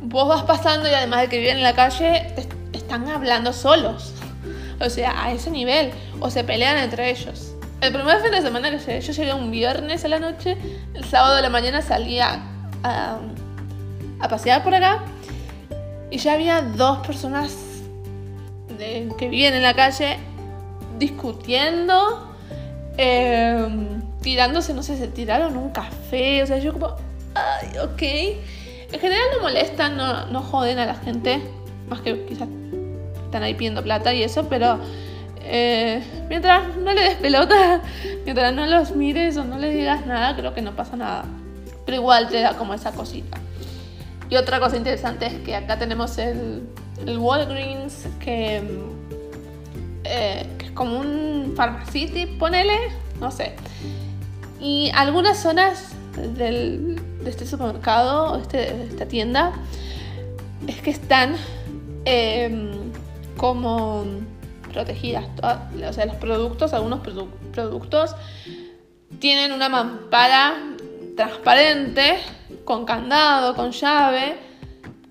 vos 0.00 0.26
vas 0.28 0.44
pasando 0.44 0.88
y 0.88 0.94
además 0.94 1.20
de 1.20 1.28
que 1.28 1.40
viven 1.40 1.58
en 1.58 1.62
la 1.62 1.74
calle, 1.74 2.34
están 2.72 3.06
hablando 3.10 3.52
solos. 3.52 4.14
O 4.80 4.88
sea, 4.88 5.24
a 5.24 5.32
ese 5.32 5.50
nivel. 5.50 5.90
O 6.20 6.30
se 6.30 6.42
pelean 6.42 6.78
entre 6.78 7.10
ellos. 7.10 7.54
El 7.82 7.92
primer 7.92 8.22
fin 8.22 8.30
de 8.30 8.40
semana 8.40 8.70
que 8.70 8.78
llegué, 8.78 9.00
yo 9.02 9.12
llegué 9.12 9.34
un 9.34 9.50
viernes 9.50 10.06
a 10.06 10.08
la 10.08 10.20
noche, 10.20 10.56
el 10.94 11.04
sábado 11.04 11.36
de 11.36 11.42
la 11.42 11.50
mañana 11.50 11.82
salía 11.82 12.40
a, 12.82 13.18
a 14.20 14.28
pasear 14.28 14.62
por 14.62 14.74
acá 14.74 15.04
y 16.10 16.18
ya 16.18 16.34
había 16.34 16.62
dos 16.62 17.06
personas 17.06 17.54
que 19.18 19.28
viven 19.28 19.54
en 19.54 19.62
la 19.62 19.74
calle 19.74 20.18
discutiendo, 20.98 22.32
em, 22.96 24.00
tirándose, 24.22 24.72
no 24.74 24.82
sé, 24.82 24.96
se 24.96 25.08
tiraron 25.08 25.56
un 25.56 25.70
café, 25.70 26.42
o 26.42 26.46
sea, 26.46 26.58
yo 26.58 26.72
como, 26.72 26.94
ay, 27.34 27.78
ok. 27.78 28.02
En 28.90 29.00
general 29.00 29.24
no 29.36 29.42
molestan, 29.42 29.96
no, 29.96 30.26
no 30.26 30.42
joden 30.42 30.78
a 30.78 30.86
la 30.86 30.94
gente, 30.94 31.42
más 31.88 32.00
que 32.00 32.24
quizás 32.26 32.48
están 33.24 33.42
ahí 33.42 33.54
pidiendo 33.54 33.82
plata 33.82 34.14
y 34.14 34.22
eso, 34.22 34.48
pero 34.48 34.78
eh, 35.42 36.02
mientras 36.28 36.76
no 36.76 36.92
le 36.92 37.02
des 37.02 37.16
pelota, 37.16 37.82
mientras 38.24 38.54
no 38.54 38.66
los 38.66 38.94
mires 38.94 39.36
o 39.36 39.44
no 39.44 39.58
le 39.58 39.70
digas 39.70 40.06
nada, 40.06 40.34
creo 40.36 40.54
que 40.54 40.62
no 40.62 40.74
pasa 40.74 40.96
nada. 40.96 41.24
Pero 41.84 41.98
igual 41.98 42.28
te 42.28 42.40
da 42.40 42.54
como 42.54 42.74
esa 42.74 42.92
cosita. 42.92 43.38
Y 44.30 44.36
otra 44.36 44.60
cosa 44.60 44.76
interesante 44.76 45.26
es 45.26 45.34
que 45.40 45.54
acá 45.56 45.78
tenemos 45.78 46.18
el, 46.18 46.62
Walgreens, 47.06 48.06
que, 48.20 48.62
eh, 50.04 50.46
que, 50.58 50.66
es 50.66 50.72
como 50.72 50.98
un 50.98 51.54
Pharmacity, 51.56 52.26
ponele, 52.38 52.78
no 53.20 53.30
sé. 53.30 53.54
Y 54.60 54.90
algunas 54.94 55.38
zonas 55.38 55.92
del, 56.36 57.00
de 57.22 57.30
este 57.30 57.46
supermercado, 57.46 58.38
este, 58.38 58.58
de 58.74 58.84
esta 58.84 59.06
tienda, 59.06 59.52
es 60.66 60.80
que 60.82 60.90
están 60.90 61.36
em, 62.04 62.70
como 63.36 64.04
protegidas. 64.72 65.24
O 65.88 65.92
sea, 65.92 66.06
los 66.06 66.16
productos, 66.16 66.74
algunos 66.74 67.00
productos 67.52 68.14
tienen 69.20 69.52
una 69.52 69.68
mampara 69.68 70.54
transparente, 71.16 72.18
con 72.68 72.84
candado, 72.84 73.54
con 73.54 73.70
llave. 73.70 74.36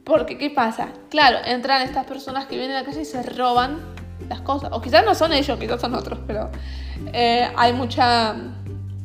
Porque, 0.04 0.38
¿qué 0.38 0.52
pasa? 0.52 0.90
Claro, 1.10 1.40
entran 1.44 1.82
estas 1.82 2.06
personas 2.06 2.46
que 2.46 2.56
vienen 2.56 2.78
a 2.78 2.82
la 2.82 2.86
calle 2.86 3.02
y 3.02 3.06
se 3.06 3.24
roban 3.24 3.80
las 4.30 4.42
cosas. 4.42 4.70
O 4.74 4.80
quizás 4.80 5.04
no 5.04 5.16
son 5.16 5.34
ellos, 5.34 5.58
quizás 5.58 5.82
son 5.82 5.96
otros, 5.96 6.20
pero 6.28 6.52
eh, 7.14 7.52
hay 7.58 7.74
mucha 7.74 8.36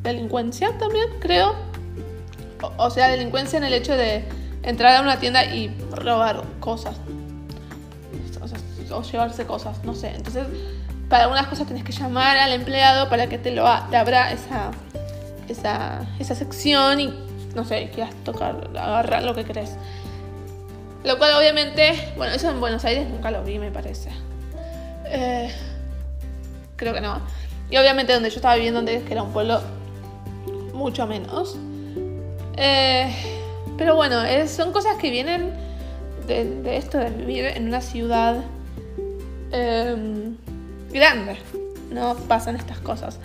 delincuencia 0.03 0.77
también, 0.77 1.07
creo. 1.19 1.55
O, 2.77 2.91
sea, 2.91 3.07
delincuencia 3.07 3.57
en 3.57 3.63
el 3.63 3.73
hecho 3.73 3.97
de 3.97 4.23
entrar 4.61 4.97
a 4.97 5.01
una 5.01 5.19
tienda 5.19 5.43
y 5.45 5.75
robar 5.91 6.43
cosas. 6.59 6.95
O, 8.91 9.01
llevarse 9.01 9.47
cosas, 9.47 9.83
no 9.83 9.95
sé. 9.95 10.13
Entonces, 10.15 10.45
para 11.09 11.23
algunas 11.23 11.47
cosas 11.47 11.65
tienes 11.65 11.83
que 11.83 11.91
llamar 11.91 12.37
al 12.37 12.53
empleado 12.53 13.09
para 13.09 13.27
que 13.27 13.39
te, 13.39 13.49
lo 13.49 13.65
abra 13.67 14.31
esa, 14.31 14.69
esa 15.49 16.35
sección 16.35 16.99
y, 16.99 17.32
no 17.55 17.65
sé, 17.65 17.89
quieras 17.93 18.13
tocar, 18.23 18.69
agarrar 18.75 19.23
lo 19.23 19.35
que 19.35 19.43
querés. 19.45 19.75
Lo 21.03 21.17
cual 21.17 21.33
obviamente, 21.35 22.13
bueno, 22.15 22.33
eso 22.33 22.49
en 22.49 22.59
Buenos 22.59 22.85
Aires 22.85 23.09
nunca 23.09 23.29
lo 23.29 23.43
vi, 23.43 23.59
me 23.59 23.71
parece. 23.71 24.09
Eh, 25.05 25.51
creo 26.75 26.93
que 26.93 27.01
no. 27.01 27.21
Y 27.69 27.77
obviamente 27.77 28.13
donde 28.13 28.29
yo 28.29 28.37
estaba 28.37 28.55
viviendo 28.55 28.79
antes, 28.79 29.03
que 29.03 29.13
era 29.13 29.23
un 29.23 29.33
pueblo 29.33 29.61
mucho 30.73 31.05
menos. 31.05 31.57
Eh, 32.55 33.11
pero 33.77 33.95
bueno, 33.95 34.21
son 34.47 34.71
cosas 34.71 34.97
que 34.97 35.09
vienen 35.09 35.51
de, 36.27 36.77
esto 36.77 36.97
de 36.97 37.09
vivir 37.09 37.45
en 37.45 37.67
una 37.67 37.81
ciudad 37.81 38.43
em, 39.51 40.35
grande. 40.91 41.37
No 41.91 42.15
pasan 42.27 42.55
estas 42.55 42.79
cosas. 42.79 43.19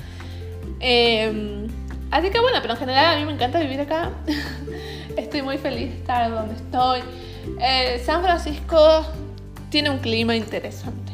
Em, 0.81 1.67
así 2.11 2.31
que 2.31 2.41
bueno, 2.41 2.59
pero 2.61 2.75
en 2.75 2.81
general 2.81 3.17
a 3.17 3.19
mí 3.19 3.25
me 3.25 3.33
encanta 3.33 3.61
vivir 3.61 3.81
acá. 3.81 4.11
estoy 5.17 5.43
muy 5.43 5.59
feliz 5.59 5.91
de 5.91 5.97
estar 5.99 6.31
donde 6.31 6.55
estoy. 6.55 7.01
Eh, 7.61 8.03
San 8.05 8.23
Francisco 8.23 9.07
tiene 9.71 9.91
un 9.91 9.99
clima 9.99 10.35
interesante. 10.37 11.13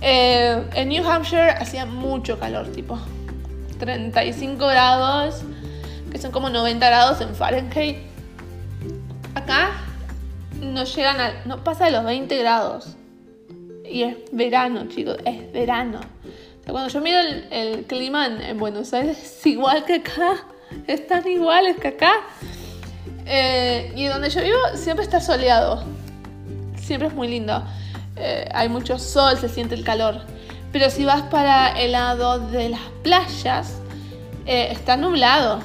Eh, 0.00 0.62
en 0.74 0.88
New 0.88 1.08
Hampshire 1.08 1.50
hacía 1.50 1.86
mucho 1.86 2.38
calor, 2.38 2.68
tipo 2.68 2.98
35 3.78 4.66
grados, 4.66 5.42
que 6.10 6.18
son 6.18 6.30
como 6.30 6.50
90 6.50 6.86
grados 6.86 7.20
en 7.20 7.34
Fahrenheit. 7.34 7.98
Acá 9.34 9.72
no 10.60 10.84
llegan 10.84 11.20
a, 11.20 11.44
no 11.46 11.64
pasa 11.64 11.86
de 11.86 11.90
los 11.90 12.04
20 12.04 12.36
grados. 12.38 12.96
Y 13.84 14.02
es 14.02 14.16
verano, 14.32 14.86
chicos, 14.88 15.16
es 15.24 15.52
verano. 15.52 16.00
Cuando 16.72 16.88
yo 16.88 17.00
miro 17.00 17.18
el, 17.50 17.84
clima 17.86 18.26
en, 18.26 18.58
Buenos 18.58 18.92
Aires 18.94 19.18
es 19.22 19.46
igual 19.46 19.84
que 19.84 19.94
acá. 19.96 20.36
Están 20.86 21.26
iguales 21.28 21.76
que 21.76 21.88
acá. 21.88 22.12
Eh, 23.26 23.92
y 23.96 24.06
donde 24.06 24.30
yo 24.30 24.42
vivo 24.42 24.58
siempre 24.74 25.04
está 25.04 25.20
soleado. 25.20 25.84
Siempre 26.76 27.08
es 27.08 27.14
muy 27.14 27.28
lindo. 27.28 27.62
Eh, 28.16 28.48
hay 28.52 28.68
mucho 28.68 28.98
sol, 28.98 29.36
se 29.38 29.48
siente 29.48 29.74
el 29.74 29.84
calor. 29.84 30.22
Pero 30.72 30.90
si 30.90 31.04
vas 31.04 31.22
para 31.22 31.80
el 31.80 31.92
lado 31.92 32.40
de 32.40 32.70
las 32.70 32.80
playas, 33.02 33.78
eh, 34.46 34.68
está 34.72 34.96
nublado. 34.96 35.60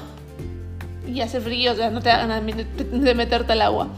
Y 1.06 1.20
hace 1.22 1.40
frío, 1.40 1.72
o 1.72 1.74
sea, 1.74 1.90
no 1.90 2.00
te 2.00 2.10
da 2.10 2.26
ganas 2.26 2.42
de 2.76 3.14
meterte 3.14 3.52
al 3.52 3.62
agua. 3.62 3.88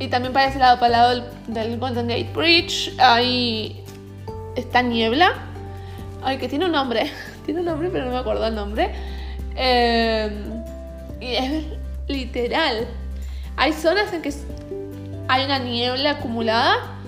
Y 0.00 0.08
también 0.08 0.32
para 0.32 0.46
ese 0.46 0.58
lado, 0.58 0.78
para 0.78 0.86
el 0.86 0.92
lado 0.92 1.28
del, 1.48 1.78
Golden 1.78 2.06
Gate 2.06 2.30
Bridge, 2.32 2.94
ahí 2.98 3.82
está 4.58 4.82
niebla. 4.82 5.32
Ay, 6.22 6.38
que 6.38 6.48
tiene 6.48 6.66
un 6.66 6.72
nombre. 6.72 7.10
Tiene 7.44 7.60
un 7.60 7.66
nombre, 7.66 7.88
pero 7.90 8.04
no 8.04 8.10
me 8.10 8.18
acuerdo 8.18 8.46
el 8.46 8.54
nombre. 8.54 8.90
Eh, 9.56 10.30
y 11.20 11.34
es 11.34 11.64
literal. 12.08 12.86
Hay 13.56 13.72
zonas 13.72 14.12
en 14.12 14.22
que 14.22 14.32
hay 15.28 15.44
una 15.44 15.58
niebla 15.58 16.12
acumulada 16.12 16.98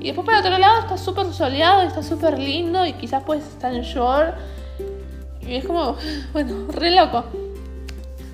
y 0.00 0.06
después 0.06 0.24
para 0.24 0.40
otro 0.40 0.56
lado 0.58 0.80
está 0.80 0.96
súper 0.96 1.26
soleado, 1.32 1.82
está 1.82 2.02
súper 2.02 2.38
lindo 2.38 2.86
y 2.86 2.94
quizás 2.94 3.22
puedes 3.22 3.46
estar 3.46 3.72
en 3.74 3.82
shore. 3.82 4.32
Y 5.46 5.56
es 5.56 5.64
como, 5.66 5.96
bueno, 6.32 6.66
re 6.72 6.90
loco. 6.90 7.24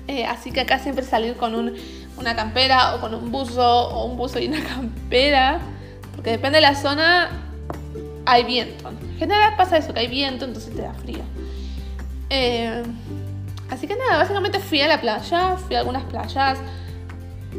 Eh, 0.07 0.25
así 0.25 0.51
que 0.51 0.61
acá 0.61 0.79
siempre 0.79 1.03
salir 1.03 1.35
con 1.35 1.73
una 2.17 2.35
campera 2.37 2.95
o 2.95 3.01
con 3.01 3.13
un 3.13 3.31
buzo 3.31 3.89
o 3.89 4.05
un 4.05 4.15
buzo 4.15 4.39
y 4.39 4.47
una 4.47 4.63
campera. 4.75 5.59
Porque 6.15 6.31
depende 6.31 6.57
de 6.57 6.61
la 6.61 6.75
zona, 6.75 7.29
hay 8.27 8.43
viento. 8.43 8.89
En 8.89 9.17
general 9.17 9.55
pasa 9.57 9.77
eso, 9.77 9.93
que 9.93 10.01
hay 10.01 10.07
viento, 10.07 10.45
entonces 10.45 10.75
te 10.75 10.83
da 10.83 10.93
frío. 10.93 11.23
Eh, 12.29 12.83
Así 13.69 13.85
que 13.85 13.95
nada, 13.95 14.17
básicamente 14.17 14.59
fui 14.59 14.81
a 14.81 14.87
la 14.87 15.01
playa, 15.01 15.57
fui 15.57 15.75
a 15.75 15.79
algunas 15.79 16.03
playas, 16.05 16.57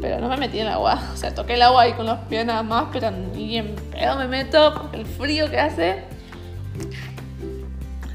pero 0.01 0.19
no 0.19 0.27
me 0.27 0.37
metí 0.37 0.59
en 0.59 0.67
el 0.67 0.73
agua. 0.73 1.01
O 1.13 1.17
sea, 1.17 1.33
toqué 1.33 1.53
el 1.53 1.61
agua 1.61 1.83
ahí 1.83 1.93
con 1.93 2.05
los 2.05 2.19
pies 2.27 2.45
nada 2.45 2.63
más, 2.63 2.87
pero 2.91 3.11
ni 3.11 3.57
en 3.57 3.75
pedo 3.91 4.15
me 4.17 4.27
meto 4.27 4.73
porque 4.73 4.97
el 4.97 5.05
frío 5.05 5.49
que 5.49 5.59
hace. 5.59 6.03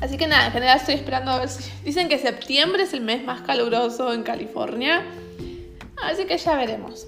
Así 0.00 0.18
que 0.18 0.26
nada, 0.26 0.46
en 0.46 0.52
general 0.52 0.78
estoy 0.78 0.96
esperando 0.96 1.30
a 1.30 1.38
ver 1.38 1.48
si... 1.48 1.70
Dicen 1.82 2.08
que 2.08 2.18
septiembre 2.18 2.82
es 2.82 2.92
el 2.92 3.00
mes 3.00 3.24
más 3.24 3.40
caluroso 3.42 4.12
en 4.12 4.22
California. 4.22 5.02
Así 6.02 6.26
que 6.26 6.36
ya 6.36 6.56
veremos. 6.56 7.06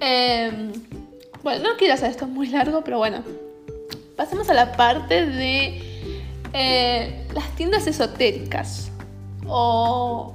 Em, 0.00 0.72
bueno, 1.42 1.70
no 1.70 1.76
quiero 1.76 1.94
hacer 1.94 2.10
esto 2.10 2.26
muy 2.26 2.46
largo, 2.48 2.82
pero 2.82 2.98
bueno. 2.98 3.22
Pasemos 4.16 4.48
a 4.48 4.54
la 4.54 4.72
parte 4.72 5.26
de 5.26 6.10
eh, 6.52 7.28
las 7.34 7.48
tiendas 7.54 7.86
esotéricas. 7.86 8.90
O... 9.46 10.34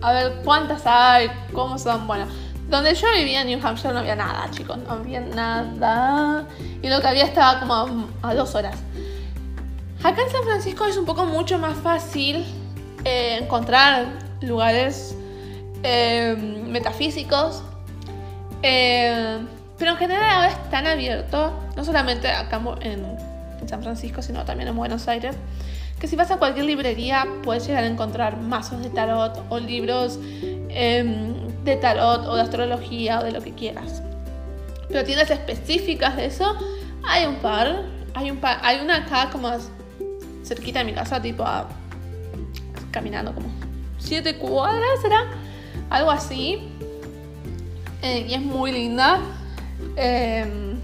A 0.00 0.12
ver 0.12 0.40
cuántas 0.44 0.84
hay, 0.84 1.30
cómo 1.52 1.78
son. 1.78 2.08
Bueno, 2.08 2.26
donde 2.68 2.92
yo 2.96 3.06
vivía 3.16 3.42
en 3.42 3.46
New 3.46 3.60
Hampshire 3.64 3.94
no 3.94 4.00
había 4.00 4.16
nada, 4.16 4.50
chicos. 4.50 4.78
No 4.78 4.94
había 4.94 5.20
nada. 5.20 6.48
Y 6.82 6.88
lo 6.88 7.00
que 7.00 7.06
había 7.06 7.24
estaba 7.24 7.60
como 7.60 8.08
a 8.20 8.34
dos 8.34 8.56
horas. 8.56 8.76
Acá 10.02 10.22
en 10.22 10.30
San 10.30 10.42
Francisco 10.42 10.84
es 10.86 10.96
un 10.96 11.04
poco 11.04 11.24
mucho 11.24 11.56
más 11.58 11.76
fácil 11.78 12.44
eh, 13.04 13.38
encontrar 13.40 14.06
lugares 14.40 15.16
eh, 15.84 16.34
metafísicos. 16.66 17.62
Pero 19.82 19.94
en 19.94 19.98
general 19.98 20.30
ahora 20.30 20.46
están 20.46 20.86
abiertos, 20.86 21.50
no 21.74 21.84
solamente 21.84 22.28
acá 22.28 22.62
en, 22.82 23.04
en, 23.60 23.68
San 23.68 23.82
Francisco, 23.82 24.22
sino 24.22 24.44
también 24.44 24.68
en 24.68 24.76
Buenos 24.76 25.08
Aires. 25.08 25.34
Que 25.98 26.06
si 26.06 26.14
vas 26.14 26.30
a 26.30 26.36
cualquier 26.36 26.66
librería 26.66 27.26
puedes 27.42 27.66
llegar 27.66 27.82
a 27.82 27.88
encontrar 27.88 28.36
mazos 28.36 28.80
de 28.80 28.90
tarot 28.90 29.44
o 29.48 29.58
libros 29.58 30.20
em, 30.68 31.34
de 31.64 31.74
tarot 31.74 32.24
o 32.28 32.36
de 32.36 32.42
astrología 32.42 33.18
o 33.18 33.24
de 33.24 33.32
lo 33.32 33.40
que 33.40 33.54
quieras. 33.54 34.04
Pero 34.86 35.02
tiendas 35.02 35.30
específicas 35.30 36.14
de 36.14 36.26
eso, 36.26 36.56
hay 37.02 37.26
un 37.26 37.34
par. 37.40 37.82
Hay, 38.14 38.30
un 38.30 38.36
par, 38.36 38.60
hay 38.62 38.78
una 38.78 38.98
acá 38.98 39.30
como 39.32 39.50
cerquita 40.44 40.78
de 40.78 40.84
mi 40.84 40.92
casa, 40.92 41.20
tipo 41.20 41.42
a, 41.42 41.68
caminando 42.92 43.34
como 43.34 43.48
siete 43.98 44.38
cuadras, 44.38 45.02
¿será? 45.02 45.24
Algo 45.90 46.12
así. 46.12 46.68
Eh, 48.00 48.26
y 48.28 48.34
es 48.34 48.42
muy 48.42 48.70
linda. 48.70 49.18
Em, 49.96 50.80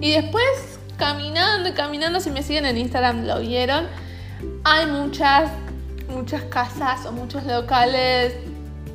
y 0.00 0.12
después, 0.12 0.78
caminando 0.96 1.68
y 1.68 1.72
caminando, 1.72 2.20
si 2.20 2.30
me 2.30 2.42
siguen 2.42 2.66
en 2.66 2.78
Instagram 2.78 3.26
lo 3.26 3.40
vieron, 3.40 3.86
hay 4.64 4.86
muchas, 4.86 5.50
muchas 6.08 6.42
casas 6.44 7.06
o 7.06 7.12
muchos 7.12 7.44
locales 7.44 8.34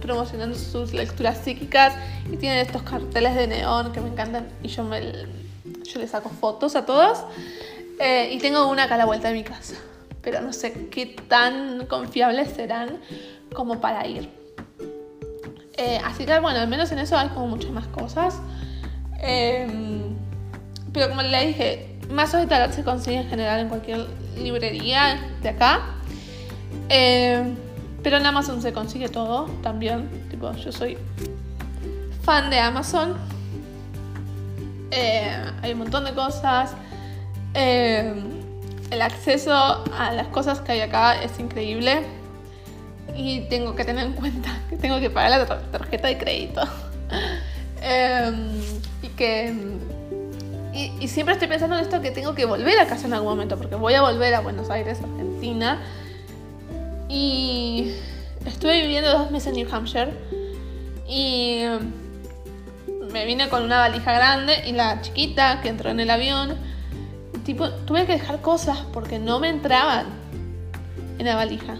promocionando 0.01 0.57
sus 0.57 0.93
lecturas 0.93 1.37
psíquicas 1.37 1.93
y 2.31 2.37
tienen 2.37 2.59
estos 2.59 2.81
carteles 2.81 3.35
de 3.35 3.47
neón 3.47 3.91
que 3.91 4.01
me 4.01 4.09
encantan 4.09 4.47
y 4.63 4.67
yo, 4.67 4.83
me, 4.83 4.99
yo 5.83 5.99
les 5.99 6.09
saco 6.09 6.29
fotos 6.29 6.75
a 6.75 6.85
todos. 6.85 7.19
Eh, 7.99 8.33
y 8.33 8.39
tengo 8.39 8.67
una 8.67 8.85
acá 8.85 8.95
a 8.95 8.97
la 8.97 9.05
vuelta 9.05 9.27
de 9.27 9.35
mi 9.35 9.43
casa. 9.43 9.75
Pero 10.21 10.41
no 10.41 10.53
sé 10.53 10.87
qué 10.89 11.05
tan 11.05 11.85
confiables 11.85 12.49
serán 12.51 12.99
como 13.53 13.79
para 13.79 14.05
ir. 14.07 14.29
Eh, 15.77 15.99
así 16.03 16.25
que 16.25 16.39
bueno, 16.39 16.59
al 16.59 16.67
menos 16.67 16.91
en 16.91 16.99
eso 16.99 17.17
hay 17.17 17.29
como 17.29 17.47
muchas 17.47 17.71
más 17.71 17.87
cosas. 17.87 18.39
Em, 19.21 20.15
pero 20.91 21.09
como 21.09 21.21
le 21.21 21.47
dije, 21.47 21.99
mazos 22.09 22.41
de 22.41 22.47
tarot 22.47 22.71
se 22.73 22.83
consigue 22.83 23.17
en 23.17 23.29
general 23.29 23.59
en 23.59 23.69
cualquier 23.69 24.07
librería 24.37 25.19
de 25.41 25.49
acá. 25.49 25.81
Em, 26.89 27.55
pero 28.03 28.17
en 28.17 28.25
Amazon 28.25 28.61
se 28.61 28.73
consigue 28.73 29.09
todo 29.09 29.45
también. 29.61 30.09
Tipo, 30.29 30.51
yo 30.53 30.71
soy 30.71 30.97
fan 32.23 32.49
de 32.49 32.59
Amazon. 32.59 33.15
Eh, 34.89 35.31
hay 35.61 35.71
un 35.71 35.79
montón 35.79 36.03
de 36.05 36.13
cosas. 36.13 36.71
El 37.53 39.01
acceso 39.01 39.53
a 39.53 40.11
las 40.11 40.27
cosas 40.27 40.59
que 40.61 40.73
hay 40.73 40.81
acá 40.81 41.21
es 41.21 41.39
increíble. 41.39 42.01
Y 43.15 43.41
tengo 43.49 43.75
que 43.75 43.85
tener 43.85 44.05
en 44.05 44.13
cuenta 44.13 44.49
que 44.69 44.77
tengo 44.77 44.99
que 44.99 45.09
pagar 45.09 45.47
la 45.47 45.71
tarjeta 45.71 46.07
de 46.07 46.17
crédito. 46.17 46.61
que. 49.21 49.53
Y, 50.73 50.91
y, 50.99 51.07
siempre 51.07 51.33
estoy 51.33 51.47
pensando 51.47 51.75
en 51.75 51.83
esto 51.83 52.01
que 52.01 52.09
tengo 52.09 52.33
que 52.33 52.45
volver 52.45 52.79
a 52.79 52.87
casa 52.87 53.05
en 53.05 53.13
algún 53.13 53.29
momento, 53.29 53.55
porque 53.57 53.75
voy 53.75 53.93
a 53.93 54.01
volver 54.01 54.33
a 54.33 54.39
Buenos 54.39 54.71
Aires, 54.71 54.99
Argentina. 54.99 55.79
Y 57.07 57.93
estuve 58.45 58.81
viviendo 58.81 59.11
dos 59.11 59.29
meses 59.29 59.49
en 59.49 59.55
New 59.55 59.67
Hampshire. 59.71 60.11
Y 61.07 61.65
me 63.11 63.25
vine 63.25 63.49
con 63.49 63.63
una 63.63 63.77
valija 63.79 64.11
grande 64.13 64.63
y 64.65 64.71
la 64.71 65.01
chiquita 65.01 65.59
que 65.61 65.69
entró 65.69 65.89
en 65.89 65.99
el 65.99 66.09
avión 66.09 66.55
tipo, 67.45 67.69
tuve 67.69 68.05
que 68.05 68.13
dejar 68.13 68.39
cosas 68.41 68.79
porque 68.93 69.19
no 69.19 69.39
me 69.39 69.49
entraban 69.49 70.05
en 71.19 71.25
la 71.25 71.35
valija. 71.35 71.75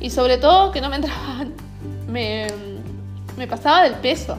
Y 0.00 0.10
sobre 0.10 0.38
todo 0.38 0.70
que 0.70 0.80
no 0.80 0.88
me 0.88 0.96
entraban, 0.96 1.52
me, 2.08 2.46
me 3.36 3.46
pasaba 3.48 3.82
del 3.82 3.94
peso. 3.94 4.38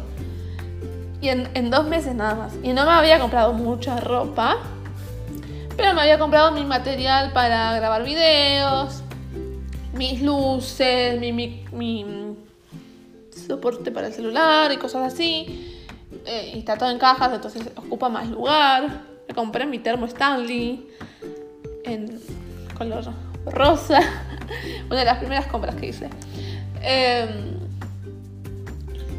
Y 1.25 1.29
en, 1.29 1.71
dos 1.71 1.87
meses 1.87 2.13
nada 2.13 2.35
más. 2.35 2.53
Y 2.61 2.71
no 2.71 2.85
me 2.85 2.91
había 2.91 3.19
comprado 3.19 3.51
mucha 3.51 3.99
ropa, 3.99 4.57
pero 5.75 5.95
me 5.95 6.01
había 6.01 6.19
comprado 6.19 6.51
mi 6.51 6.63
material 6.63 7.33
para 7.33 7.73
grabar 7.73 8.03
videos, 8.03 9.01
mis 9.93 10.21
luces, 10.21 11.19
mi, 11.19 11.31
mi, 11.71 12.35
soporte 13.31 13.89
para 13.89 14.05
el 14.05 14.13
celular 14.13 14.71
y 14.71 14.77
cosas 14.77 15.11
así. 15.11 15.83
Eh, 16.27 16.51
está 16.57 16.77
todo 16.77 16.91
en 16.91 16.99
cajas, 16.99 17.33
entonces 17.33 17.71
ocupa 17.75 18.07
más 18.07 18.27
lugar. 18.27 19.01
Me 19.27 19.33
compré 19.33 19.65
mi 19.65 19.79
termo 19.79 20.05
Stanley 20.05 20.87
en 21.85 22.21
color 22.77 23.03
rosa. 23.47 23.99
Una 24.91 24.99
de 24.99 25.05
las 25.05 25.17
primeras 25.17 25.47
compras 25.47 25.73
que 25.73 25.87
hice. 25.87 26.07
Eh, 26.83 27.54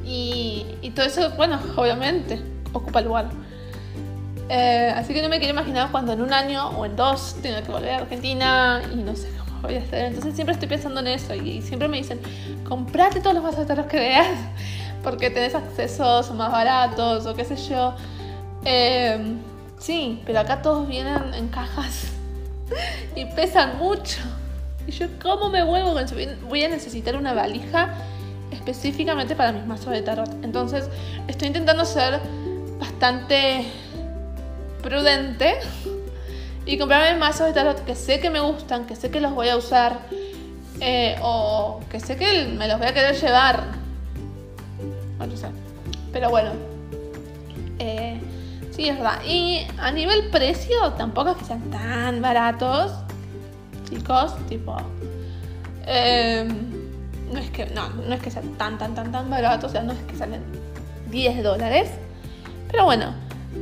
y, 0.06 0.66
y, 0.82 0.90
todo 0.90 1.06
eso, 1.06 1.30
bueno, 1.36 1.58
obviamente, 1.76 2.40
ocupa 2.72 3.00
lugar. 3.00 3.26
Eh, 4.48 4.92
así 4.94 5.12
que 5.12 5.22
no 5.22 5.28
me 5.28 5.38
quiero 5.38 5.52
imaginar 5.52 5.90
cuando 5.90 6.12
en 6.12 6.22
un 6.22 6.32
año 6.32 6.68
o 6.70 6.86
en 6.86 6.94
dos 6.94 7.36
tenga 7.42 7.62
que 7.62 7.72
volver 7.72 7.90
a 7.90 7.96
Argentina 7.98 8.80
y 8.92 8.96
no 8.96 9.16
sé 9.16 9.28
cómo 9.38 9.60
voy 9.62 9.74
a 9.74 9.80
hacer. 9.80 10.06
Entonces 10.06 10.34
siempre 10.34 10.52
estoy 10.54 10.68
pensando 10.68 11.00
en 11.00 11.08
eso 11.08 11.34
y, 11.34 11.62
siempre 11.62 11.88
me 11.88 11.96
dicen, 11.96 12.20
comprate 12.68 13.20
todos 13.20 13.34
los 13.34 13.42
vasos 13.42 13.66
de 13.66 13.86
que 13.86 13.98
veas 13.98 14.28
porque 15.02 15.30
tenés 15.30 15.54
accesos 15.54 16.32
más 16.32 16.52
baratos 16.52 17.26
o 17.26 17.34
qué 17.34 17.44
sé 17.44 17.56
yo. 17.56 17.94
Eh, 18.64 19.36
Sí, 19.78 20.22
pero 20.24 20.40
acá 20.40 20.62
todos 20.62 20.88
vienen 20.88 21.34
en 21.34 21.48
cajas 21.48 22.12
y 23.14 23.24
pesan 23.26 23.78
mucho. 23.78 24.20
Y 24.86 24.92
yo, 24.92 25.06
¿cómo 25.20 25.48
me 25.48 25.62
vuelvo? 25.64 25.94
Voy 26.48 26.64
a 26.64 26.68
necesitar 26.68 27.16
una 27.16 27.34
valija 27.34 27.94
específicamente 28.50 29.34
para 29.34 29.52
mis 29.52 29.66
mazos 29.66 29.92
de 29.92 30.02
tarot. 30.02 30.30
Entonces, 30.42 30.88
estoy 31.28 31.48
intentando 31.48 31.84
ser 31.84 32.20
bastante 32.78 33.66
prudente 34.82 35.56
y 36.64 36.78
comprarme 36.78 37.18
mazos 37.18 37.46
de 37.46 37.52
tarot 37.52 37.84
que 37.84 37.94
sé 37.94 38.20
que 38.20 38.30
me 38.30 38.40
gustan, 38.40 38.86
que 38.86 38.96
sé 38.96 39.10
que 39.10 39.20
los 39.20 39.34
voy 39.34 39.48
a 39.48 39.56
usar 39.56 40.00
eh, 40.80 41.16
o 41.22 41.80
que 41.90 42.00
sé 42.00 42.16
que 42.16 42.46
me 42.46 42.68
los 42.68 42.78
voy 42.78 42.88
a 42.88 42.94
querer 42.94 43.14
llevar. 43.14 43.64
No 45.18 45.36
sé. 45.36 45.48
Pero 46.12 46.30
bueno. 46.30 46.52
Eh, 47.78 48.20
Sí, 48.76 48.90
es 48.90 48.96
verdad. 48.96 49.22
Y 49.26 49.66
a 49.78 49.90
nivel 49.90 50.28
precio, 50.28 50.92
tampoco 50.98 51.30
es 51.30 51.38
que 51.38 51.44
sean 51.46 51.62
tan 51.70 52.20
baratos, 52.20 52.92
chicos. 53.88 54.36
Tipo, 54.50 54.76
em, 55.86 56.75
no 57.32 57.38
es 57.38 57.50
que 57.50 57.66
no, 57.66 57.88
no 57.88 58.14
es 58.14 58.22
que 58.22 58.30
sean 58.30 58.54
tan, 58.54 58.78
tan, 58.78 58.94
tan, 58.94 59.12
tan 59.12 59.28
baratos. 59.30 59.70
O 59.70 59.72
sea, 59.72 59.82
no 59.82 59.92
es 59.92 59.98
que 60.00 60.16
salen 60.16 60.42
10 61.10 61.42
dólares. 61.42 61.90
Pero 62.70 62.84
bueno, 62.84 63.14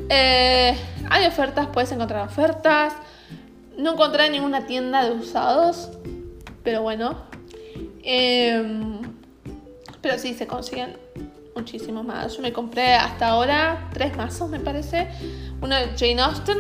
eh, 0.09 0.77
hay 1.11 1.27
ofertas, 1.27 1.69
puedes 1.69 1.91
encontrar 1.93 2.27
ofertas. 2.27 2.95
No 3.77 3.93
encontré 3.93 4.31
ninguna 4.31 4.67
tienda 4.67 5.05
de 5.05 5.13
usados, 5.13 5.91
pero 6.63 6.83
bueno. 6.83 7.17
Em, 8.03 9.01
pero 10.01 10.19
sí 10.19 10.35
se 10.35 10.47
consiguen 10.47 10.97
muchísimo 11.55 12.03
más. 12.03 12.37
Yo 12.37 12.43
me 12.43 12.53
compré 12.53 12.95
hasta 12.95 13.29
ahora 13.29 13.89
tres 13.93 14.17
mazos, 14.17 14.51
me 14.51 14.61
parece. 14.61 15.09
Uno 15.61 15.75
de 15.77 15.89
Jane 15.97 16.21
Austen, 16.21 16.59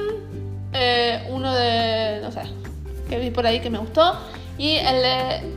eh, 0.72 1.28
uno 1.30 1.54
de, 1.54 2.20
no 2.22 2.32
sé, 2.32 2.42
que 3.08 3.18
vi 3.18 3.30
por 3.30 3.46
ahí 3.46 3.60
que 3.60 3.70
me 3.70 3.78
gustó. 3.78 4.18
Y 4.58 4.76
el, 4.76 5.04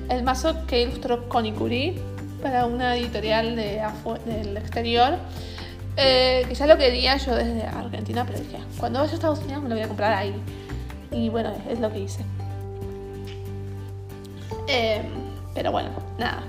el 0.10 0.23
mazo 0.23 0.65
que 0.65 0.81
ilustró 0.81 1.29
Connie 1.29 1.53
para 2.41 2.65
una 2.65 2.95
editorial 2.95 3.55
de 3.55 3.81
del 4.25 4.57
exterior. 4.57 5.17
Eh, 5.99 6.45
que 6.47 6.53
ya 6.53 6.67
lo 6.67 6.77
quería 6.77 7.17
yo 7.17 7.36
desde 7.36 7.63
Argentina, 7.63 8.23
pero 8.23 8.39
dije, 8.39 8.60
cuando 8.79 8.99
vaya 8.99 9.12
a 9.12 9.15
Estados 9.15 9.39
Unidos 9.39 9.63
me 9.63 9.69
lo 9.69 9.75
voy 9.75 9.83
a 9.83 9.88
comprar 9.88 10.13
ahí. 10.13 10.36
Y 11.12 11.29
bueno, 11.29 11.53
es 11.69 11.79
lo 11.79 11.91
que 11.91 11.99
hice. 11.99 12.23
Eh, 14.67 15.01
pero 15.55 15.71
bueno, 15.71 15.89
nada. 16.19 16.43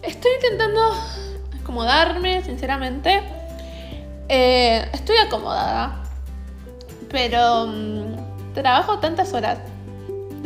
Estoy 0.00 0.30
intentando 0.36 0.80
acomodarme, 1.60 2.42
sinceramente. 2.42 3.22
Eh, 4.28 4.88
estoy 4.92 5.16
acomodada, 5.18 6.02
pero 7.10 7.66
mm, 7.66 8.54
trabajo 8.54 8.98
tantas 9.00 9.34
horas 9.34 9.58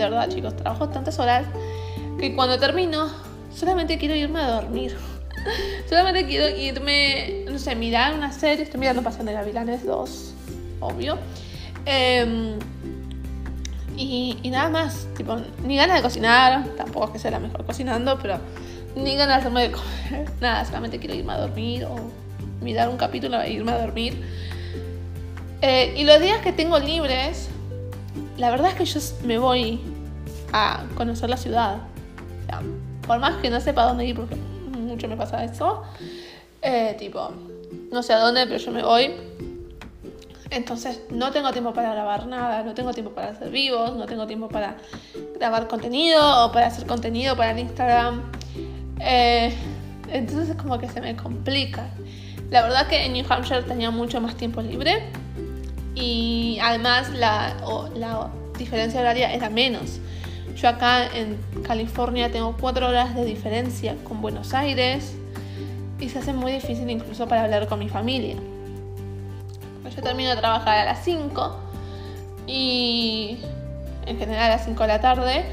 de 0.01 0.11
verdad 0.11 0.29
chicos, 0.29 0.57
trabajo 0.57 0.89
tantas 0.89 1.19
horas 1.19 1.47
que 2.19 2.35
cuando 2.35 2.59
termino 2.59 3.11
solamente 3.55 3.99
quiero 3.99 4.15
irme 4.15 4.41
a 4.41 4.51
dormir. 4.51 4.97
solamente 5.89 6.27
quiero 6.27 6.49
irme, 6.49 7.45
no 7.51 7.59
sé, 7.59 7.75
mirar 7.75 8.15
una 8.15 8.33
serie, 8.33 8.65
estoy 8.65 8.81
mirando 8.81 9.03
Pasión 9.03 9.27
de 9.27 9.33
Gavilanes 9.33 9.85
2, 9.85 10.35
obvio. 10.81 11.19
Em, 11.87 12.59
y, 13.97 14.37
nada 14.51 14.71
más, 14.71 15.07
tipo, 15.17 15.37
ni 15.65 15.77
ganas 15.77 15.97
de 15.97 16.03
cocinar, 16.03 16.65
tampoco 16.77 17.07
es 17.07 17.11
que 17.13 17.19
sea 17.19 17.33
la 17.33 17.39
mejor 17.39 17.67
cocinando, 17.67 18.19
pero 18.21 18.39
ni 18.97 19.15
ganas 19.17 19.45
de 19.45 19.51
comer, 19.51 19.73
nada, 20.41 20.65
solamente 20.65 20.99
quiero 20.99 21.15
irme 21.15 21.35
a 21.35 21.39
dormir 21.39 21.85
o 21.85 21.97
mirar 22.63 22.89
un 22.89 22.97
capítulo 22.97 23.41
e 23.41 23.53
irme 23.53 23.73
a 23.73 23.79
dormir. 23.79 24.23
Eh, 25.61 25.95
y 25.97 26.05
los 26.05 26.19
días 26.21 26.41
que 26.41 26.53
tengo 26.53 26.79
libres, 26.79 27.51
la 28.39 28.51
verdad 28.51 28.71
es 28.71 28.75
que 28.75 28.85
yo 28.87 29.01
me 29.27 29.37
voy 29.37 29.81
a 30.53 30.85
conocer 30.97 31.31
la 31.31 31.37
ciudad. 31.37 31.79
O 32.43 32.47
sea, 32.47 32.63
por 33.07 33.19
más 33.19 33.37
que 33.37 33.51
no 33.51 33.61
sepa 33.61 33.85
dónde 33.85 34.07
ir, 34.07 34.17
porque 34.17 34.37
mucho 34.71 35.09
me 35.09 35.17
pasa 35.17 35.45
eso, 35.45 35.83
eh, 36.63 36.97
tipo, 36.99 37.33
no 37.91 38.03
sé 38.03 38.13
a 38.13 38.19
dónde, 38.19 38.47
pero 38.47 38.59
yo 38.59 38.73
me 38.73 38.83
voy. 38.83 39.13
Entonces 40.51 41.01
no 41.11 41.31
tengo 41.31 41.53
tiempo 41.53 41.73
para 41.73 41.93
grabar 41.93 42.27
nada, 42.27 42.65
no 42.65 42.75
tengo 42.75 42.93
tiempo 42.93 43.13
para 43.13 43.29
hacer 43.29 43.51
vivos, 43.51 43.95
no 43.97 44.07
tengo 44.07 44.27
tiempo 44.27 44.49
para 44.49 44.77
grabar 45.39 45.69
contenido 45.69 46.47
o 46.47 46.53
para 46.53 46.67
hacer 46.67 46.87
contenido 46.87 47.37
para 47.37 47.53
el 47.53 47.61
Instagram. 47.61 48.23
Eh, 48.99 49.55
entonces 50.13 50.51
es 50.51 50.57
como 50.57 50.79
que 50.79 50.89
se 50.89 51.01
me 51.01 51.15
complica. 51.15 51.89
La 52.51 52.63
verdad 52.63 52.89
que 52.89 53.07
en 53.07 53.13
New 53.13 53.25
Hampshire 53.29 53.63
tenía 53.63 53.93
mucho 53.93 54.21
más 54.21 54.35
tiempo 54.37 54.61
libre 54.61 55.05
y 55.95 56.59
además 56.61 57.11
la, 57.11 57.55
la 57.95 58.29
diferencia 58.59 59.01
horaria 59.01 59.33
era 59.33 59.51
menos. 59.51 60.01
Yo 60.57 60.69
acá 60.69 61.07
en 61.15 61.39
California 61.63 62.31
tengo 62.31 62.57
cuatro 62.59 62.89
horas 62.89 63.15
de 63.15 63.25
diferencia 63.25 63.97
con 64.05 64.21
Buenos 64.21 64.53
Aires 64.55 65.15
y 65.99 66.09
se 66.09 66.19
hace 66.19 66.33
muy 66.33 66.53
difícil 66.53 66.89
incluso 66.91 67.27
para 67.29 67.45
hablar 67.45 67.67
con 67.69 67.79
mi 67.79 67.89
familia. 67.89 68.37
Yo 69.95 70.03
termino 70.03 70.31
de 70.31 70.37
trabajar 70.37 70.79
a 70.79 70.85
las 70.85 71.05
5 71.05 71.57
y 72.47 73.39
en 74.07 74.19
general 74.19 74.45
a 74.45 74.57
las 74.57 74.65
5 74.65 74.83
de 74.83 74.89
la 74.89 75.01
tarde 75.01 75.45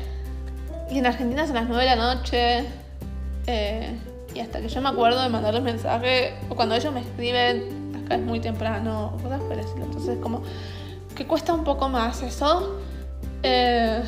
y 0.90 1.00
en 1.00 1.06
Argentina 1.06 1.46
son 1.46 1.56
las 1.56 1.68
9 1.68 1.84
de 1.84 1.96
la 1.96 1.96
noche. 1.96 2.66
Eh, 3.48 3.98
y 4.34 4.40
hasta 4.40 4.62
que 4.62 4.70
yo 4.70 4.82
me 4.82 4.90
acuerdo 4.90 5.22
de 5.22 5.30
mandarles 5.30 5.64
mensaje, 5.64 6.34
o 6.50 6.56
cuando 6.56 6.76
ellos 6.76 6.94
me 6.94 7.00
escriben, 7.02 8.04
acá 8.04 8.16
es 8.16 8.22
muy 8.22 8.40
temprano, 8.40 9.14
o 9.16 9.24
cosas 9.24 9.42
por. 9.42 9.58
Entonces, 9.58 10.18
como 10.22 10.44
que 11.16 11.26
cuesta 11.26 11.54
un 11.54 11.64
poco 11.64 11.90
más 11.90 12.22
eso. 12.22 12.80
Eh, 13.42 14.04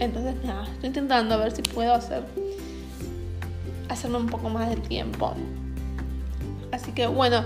entonces, 0.00 0.34
nada, 0.44 0.64
estoy 0.64 0.88
intentando 0.88 1.34
a 1.34 1.38
ver 1.38 1.52
si 1.52 1.62
puedo 1.62 1.94
hacer 1.94 2.24
hacerme 3.88 4.18
un 4.18 4.26
poco 4.26 4.48
más 4.48 4.68
de 4.68 4.76
tiempo. 4.76 5.34
Así 6.72 6.92
que 6.92 7.06
bueno, 7.06 7.44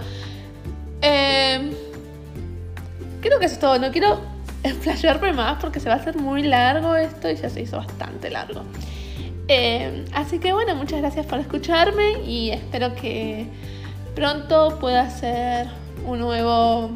eh, 1.02 1.70
creo 3.20 3.38
que 3.38 3.46
eso 3.46 3.54
es 3.54 3.61
todo. 3.61 3.78
No 3.78 3.90
quiero 3.90 4.20
explayarme 4.62 5.32
más 5.32 5.61
porque 5.61 5.80
se 5.80 5.88
va 5.88 5.96
a 5.96 5.98
hacer 5.98 6.16
muy 6.16 6.42
largo 6.42 6.96
esto 6.96 7.30
y 7.30 7.37
ya 7.37 7.50
se 7.50 7.62
hizo 7.62 7.76
bastante 7.76 8.30
largo. 8.30 8.62
Eh, 9.48 10.04
así 10.12 10.38
que 10.38 10.52
bueno, 10.52 10.74
muchas 10.74 11.00
gracias 11.00 11.24
por 11.26 11.38
escucharme 11.38 12.22
y 12.26 12.50
espero 12.50 12.94
que 12.94 13.46
pronto 14.14 14.78
pueda 14.78 15.02
hacer 15.02 15.68
un 16.06 16.18
nuevo, 16.18 16.90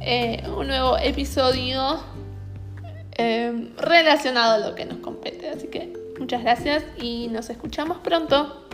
eh, 0.00 0.42
un 0.56 0.68
nuevo 0.68 0.96
episodio 0.98 2.00
eh, 3.20 3.68
relacionado 3.76 4.54
a 4.54 4.68
lo 4.68 4.74
que 4.74 4.86
nos 4.86 4.98
compete. 4.98 5.50
Así 5.50 5.68
que 5.68 5.92
muchas 6.18 6.42
gracias 6.42 6.84
y 7.00 7.28
nos 7.28 7.50
escuchamos 7.50 7.98
pronto. 7.98 8.69